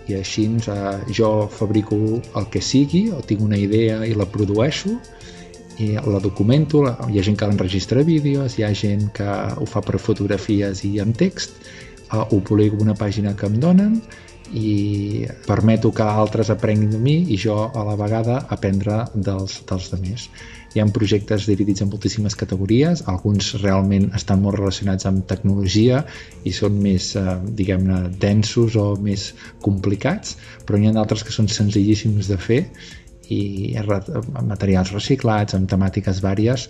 I 0.07 0.21
així 0.21 0.47
eh, 0.47 0.99
jo 1.19 1.31
fabrico 1.51 1.97
el 2.39 2.51
que 2.53 2.63
sigui 2.63 3.09
o 3.13 3.23
tinc 3.27 3.43
una 3.43 3.59
idea 3.59 4.05
i 4.07 4.15
la 4.15 4.29
produeixo 4.29 4.95
i 5.83 5.91
la 5.93 6.21
documento, 6.25 6.87
hi 7.11 7.19
ha 7.19 7.25
gent 7.25 7.37
que 7.37 7.49
l'enregistra 7.49 8.05
vídeos, 8.07 8.55
hi 8.57 8.65
ha 8.65 8.71
gent 8.73 9.11
que 9.17 9.27
ho 9.61 9.67
fa 9.69 9.83
per 9.85 9.99
fotografies 10.01 10.81
i 10.89 10.95
en 11.05 11.13
text, 11.13 11.59
eh, 12.13 12.23
ho 12.23 12.41
publico 12.41 12.81
una 12.85 12.97
pàgina 12.97 13.35
que 13.37 13.49
em 13.51 13.61
donen 13.61 14.01
i 14.55 15.27
permeto 15.47 15.93
que 15.95 16.05
altres 16.07 16.51
aprenguin 16.51 16.91
de 16.91 17.01
mi 17.03 17.17
i 17.33 17.39
jo 17.41 17.57
a 17.67 17.85
la 17.87 17.97
vegada 17.99 18.43
aprendre 18.51 19.05
dels, 19.15 19.61
dels 19.69 19.91
demés. 19.93 20.29
Hi 20.75 20.83
ha 20.83 20.87
projectes 20.93 21.47
dividits 21.49 21.81
en 21.81 21.89
moltíssimes 21.89 22.37
categories, 22.37 23.03
alguns 23.09 23.55
realment 23.63 24.11
estan 24.19 24.43
molt 24.45 24.59
relacionats 24.59 25.09
amb 25.09 25.25
tecnologia 25.31 26.03
i 26.45 26.53
són 26.53 26.77
més, 26.83 27.15
eh, 27.17 27.39
diguem-ne, 27.61 28.03
densos 28.21 28.77
o 28.77 28.91
més 29.01 29.31
complicats, 29.65 30.37
però 30.67 30.79
n'hi 30.79 30.91
ha 30.91 30.95
d'altres 30.99 31.25
que 31.25 31.33
són 31.33 31.49
senzillíssims 31.49 32.29
de 32.29 32.37
fer 32.37 32.61
i 33.33 33.75
materials 34.47 34.93
reciclats, 34.95 35.57
amb 35.57 35.67
temàtiques 35.71 36.21
vàries, 36.23 36.69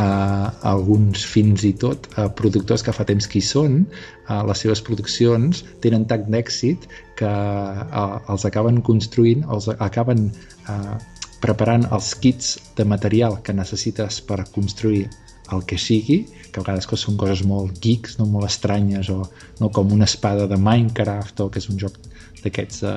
a 0.00 0.52
alguns 0.70 1.24
fins 1.28 1.64
i 1.68 1.72
tot 1.76 2.06
a 2.16 2.28
productors 2.32 2.84
que 2.84 2.94
fa 2.96 3.04
temps 3.08 3.26
que 3.28 3.40
hi 3.40 3.44
són, 3.44 3.82
a 4.26 4.40
les 4.48 4.62
seves 4.64 4.80
produccions 4.84 5.64
tenen 5.84 6.06
tant 6.08 6.24
d'èxit 6.32 6.86
que 7.18 7.28
a, 7.28 8.04
els 8.32 8.46
acaben 8.48 8.80
construint, 8.86 9.44
els 9.52 9.68
acaben 9.74 10.30
a, 10.66 10.96
preparant 11.42 11.84
els 11.90 12.14
kits 12.22 12.54
de 12.78 12.86
material 12.88 13.40
que 13.42 13.52
necessites 13.52 14.20
per 14.24 14.44
construir 14.54 15.08
el 15.52 15.64
que 15.66 15.78
sigui, 15.78 16.22
que 16.52 16.60
a 16.60 16.62
vegades 16.62 16.86
que 16.86 16.98
són 17.00 17.18
coses 17.20 17.42
molt 17.48 17.80
geeks, 17.82 18.18
no 18.20 18.28
molt 18.30 18.48
estranyes, 18.48 19.10
o 19.10 19.24
no 19.60 19.70
com 19.74 19.92
una 19.92 20.08
espada 20.08 20.46
de 20.50 20.58
Minecraft, 20.60 21.44
o 21.44 21.50
que 21.50 21.62
és 21.62 21.68
un 21.72 21.80
joc 21.82 21.98
d'aquests 22.44 22.82
eh, 22.88 22.96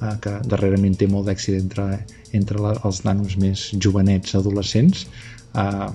eh, 0.00 0.16
que 0.24 0.34
darrerament 0.48 0.96
té 0.98 1.08
molt 1.10 1.28
d'èxit 1.28 1.60
entre, 1.60 1.88
entre 2.32 2.62
la, 2.62 2.74
els 2.84 3.04
nanos 3.04 3.36
més 3.40 3.68
jovenets 3.76 4.36
adolescents, 4.40 5.06
uh, 5.54 5.88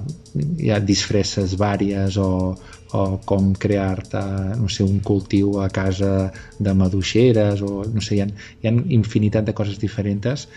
hi 0.58 0.71
ha 0.71 0.80
disfresses 0.84 1.56
vàries 1.60 2.17
o, 2.21 2.30
o 2.95 3.04
com 3.30 3.52
crear-te 3.65 4.21
no 4.60 4.69
sé, 4.71 4.86
un 4.86 4.99
cultiu 5.06 5.60
a 5.63 5.69
casa 5.73 6.32
de 6.60 6.73
maduixeres 6.73 7.63
o 7.65 7.84
no 7.86 8.04
sé, 8.06 8.17
hi 8.17 8.23
ha, 8.23 8.30
hi 8.62 8.69
ha 8.69 8.75
infinitat 8.99 9.49
de 9.49 9.56
coses 9.58 9.80
diferents 9.82 10.47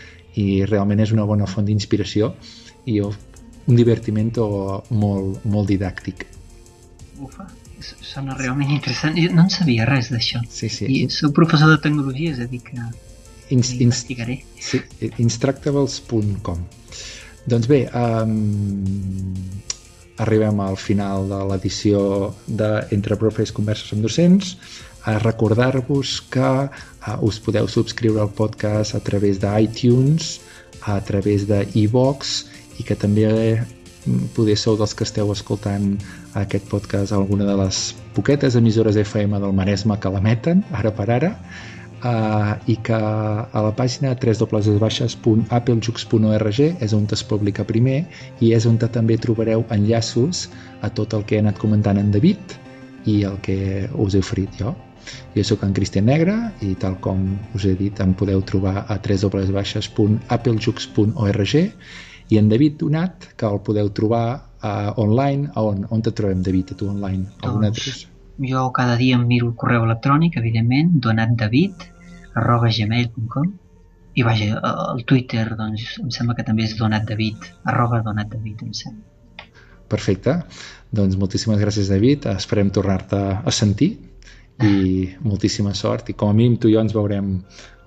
i 0.40 0.64
realment 0.64 1.02
és 1.04 1.12
una 1.12 1.26
bona 1.28 1.48
font 1.50 1.66
d'inspiració 1.68 2.32
i 2.88 3.00
un 3.66 3.78
divertiment 3.78 4.32
molt, 4.90 5.44
molt 5.44 5.70
didàctic. 5.70 6.26
Ufa, 7.22 7.46
sona 8.02 8.36
realment 8.38 8.70
interessant. 8.70 9.16
Jo 9.18 9.32
no 9.34 9.46
en 9.46 9.50
sabia 9.50 9.86
res 9.88 10.10
d'això. 10.12 10.42
Sí, 10.50 10.68
sí. 10.68 10.86
I 10.86 11.08
soc 11.10 11.34
professor 11.38 11.70
de 11.70 11.80
tecnologia, 11.82 12.34
és 12.34 12.42
a 12.42 12.50
dir 12.50 12.62
que 12.66 12.78
Inst 13.52 13.80
investigaré. 13.84 14.38
Sí, 14.56 14.80
instructables.com 15.20 16.62
doncs 17.44 17.66
bé, 17.66 17.88
um, 17.90 19.34
arribem 20.22 20.60
al 20.62 20.76
final 20.78 21.26
de 21.30 21.40
l'edició 21.50 22.30
d'Entre 22.46 23.18
Profes 23.18 23.50
Converses 23.54 23.96
amb 23.96 24.06
Docents. 24.06 24.54
A 25.10 25.16
recordar-vos 25.18 26.20
que 26.30 26.50
uh, 26.62 27.16
us 27.26 27.40
podeu 27.42 27.66
subscriure 27.66 28.22
al 28.22 28.30
podcast 28.30 28.94
a 28.94 29.00
través 29.02 29.40
d'iTunes, 29.42 30.36
a 30.86 31.00
través 31.02 31.48
de 31.50 31.64
iVox 31.82 32.44
i 32.82 32.86
que 32.86 32.98
també 32.98 33.26
mm, 33.30 34.34
poder 34.36 34.56
sou 34.58 34.76
dels 34.80 34.94
que 34.98 35.06
esteu 35.06 35.30
escoltant 35.32 35.94
aquest 36.38 36.66
podcast 36.72 37.14
alguna 37.14 37.46
de 37.46 37.56
les 37.62 37.76
poquetes 38.16 38.56
emissores 38.58 38.96
FM 38.98 39.38
del 39.40 39.54
Maresme 39.54 39.98
que 40.02 40.10
l'emeten, 40.12 40.64
ara 40.74 40.90
per 40.96 41.08
ara, 41.14 41.30
uh, 42.02 42.58
i 42.66 42.76
que 42.84 42.98
a 42.98 43.60
la 43.66 43.72
pàgina 43.78 44.10
www.applejux.org 44.18 46.60
és 46.86 46.92
on 46.96 47.04
es 47.16 47.24
publica 47.24 47.64
primer 47.68 48.00
i 48.40 48.52
és 48.56 48.66
on 48.66 48.78
també 48.82 49.16
trobareu 49.18 49.64
enllaços 49.70 50.48
a 50.82 50.88
tot 50.90 51.14
el 51.14 51.24
que 51.24 51.36
he 51.36 51.40
anat 51.44 51.58
comentant 51.62 51.98
en 51.98 52.10
David 52.10 52.38
i 53.06 53.24
el 53.28 53.38
que 53.42 53.88
us 53.98 54.14
he 54.14 54.18
oferit 54.22 54.50
jo. 54.58 54.74
Jo 55.34 55.42
sóc 55.44 55.62
en 55.66 55.72
Cristian 55.74 56.06
Negre 56.06 56.52
i 56.62 56.74
tal 56.78 56.94
com 57.02 57.38
us 57.56 57.64
he 57.66 57.74
dit 57.78 58.00
em 58.00 58.14
podeu 58.14 58.42
trobar 58.46 58.84
a 58.86 58.98
www.applejux.org 59.02 61.54
i 62.32 62.38
en 62.40 62.48
David 62.48 62.78
Donat 62.80 63.28
que 63.36 63.48
el 63.48 63.60
podeu 63.66 63.90
trobar 63.92 64.26
uh, 64.38 64.92
online 65.00 65.50
on, 65.60 65.84
on 65.92 66.04
te 66.04 66.14
trobem 66.16 66.42
David? 66.46 66.72
A 66.72 66.80
tu 66.80 66.88
online? 66.88 67.26
Alguna 67.44 67.72
doncs, 67.72 68.06
jo 68.48 68.68
cada 68.76 68.96
dia 68.96 69.18
em 69.18 69.26
miro 69.28 69.50
el 69.50 69.56
correu 69.60 69.84
electrònic 69.84 70.38
evidentment, 70.40 70.94
donatdavid 71.04 71.88
arroba 72.40 72.70
gmail.com 72.72 73.50
i 74.14 74.24
vaja, 74.24 74.60
el 74.92 75.04
Twitter 75.08 75.46
doncs 75.56 75.98
em 76.02 76.10
sembla 76.12 76.36
que 76.36 76.44
també 76.44 76.66
és 76.68 76.76
Donat 76.76 77.04
David 77.08 77.44
arroba 77.68 78.02
Donat 78.04 78.32
David 78.32 78.64
em 78.66 78.72
sembla. 78.76 79.48
Perfecte, 79.92 80.38
doncs 80.92 81.18
moltíssimes 81.20 81.60
gràcies 81.60 81.92
David, 81.92 82.28
esperem 82.32 82.72
tornar-te 82.72 83.20
a 83.36 83.52
sentir. 83.52 83.92
I 84.62 85.08
moltíssima 85.24 85.72
sort. 85.74 86.12
I 86.12 86.14
com 86.14 86.30
a 86.30 86.36
mínim 86.36 86.58
tu 86.60 86.68
i 86.68 86.74
jo 86.76 86.82
ens 86.84 86.92
veurem 86.94 87.32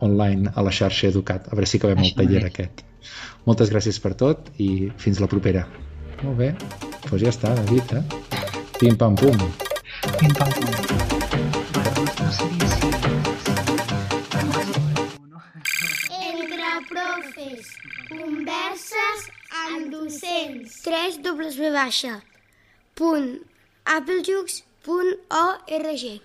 online 0.03 0.51
a 0.53 0.63
la 0.65 0.73
xarxa 0.73 1.08
Educat, 1.08 1.45
a 1.47 1.55
veure 1.55 1.69
si 1.69 1.77
acabem 1.79 2.01
el 2.03 2.12
taller 2.17 2.41
aquest. 2.49 2.81
Moltes 3.45 3.71
gràcies 3.73 3.99
per 4.01 4.13
tot 4.19 4.49
i 4.57 4.91
fins 5.01 5.21
la 5.23 5.29
propera. 5.31 5.65
Molt 6.23 6.37
bé, 6.39 6.53
doncs 7.09 7.21
ja 7.21 7.33
està, 7.33 7.53
David, 7.57 7.97
eh? 7.99 8.03
Pim 8.79 8.95
pam 8.99 9.17
pum. 9.19 9.37
Pim 10.19 10.39
pam 10.39 10.59
pum. 10.59 10.73
Converses 18.05 19.25
amb 19.65 19.89
docents. 19.91 20.77
3 20.85 21.17
W 21.25 21.71
baixa 21.73 22.13
punt 22.95 23.41
applejux.org 23.95 26.05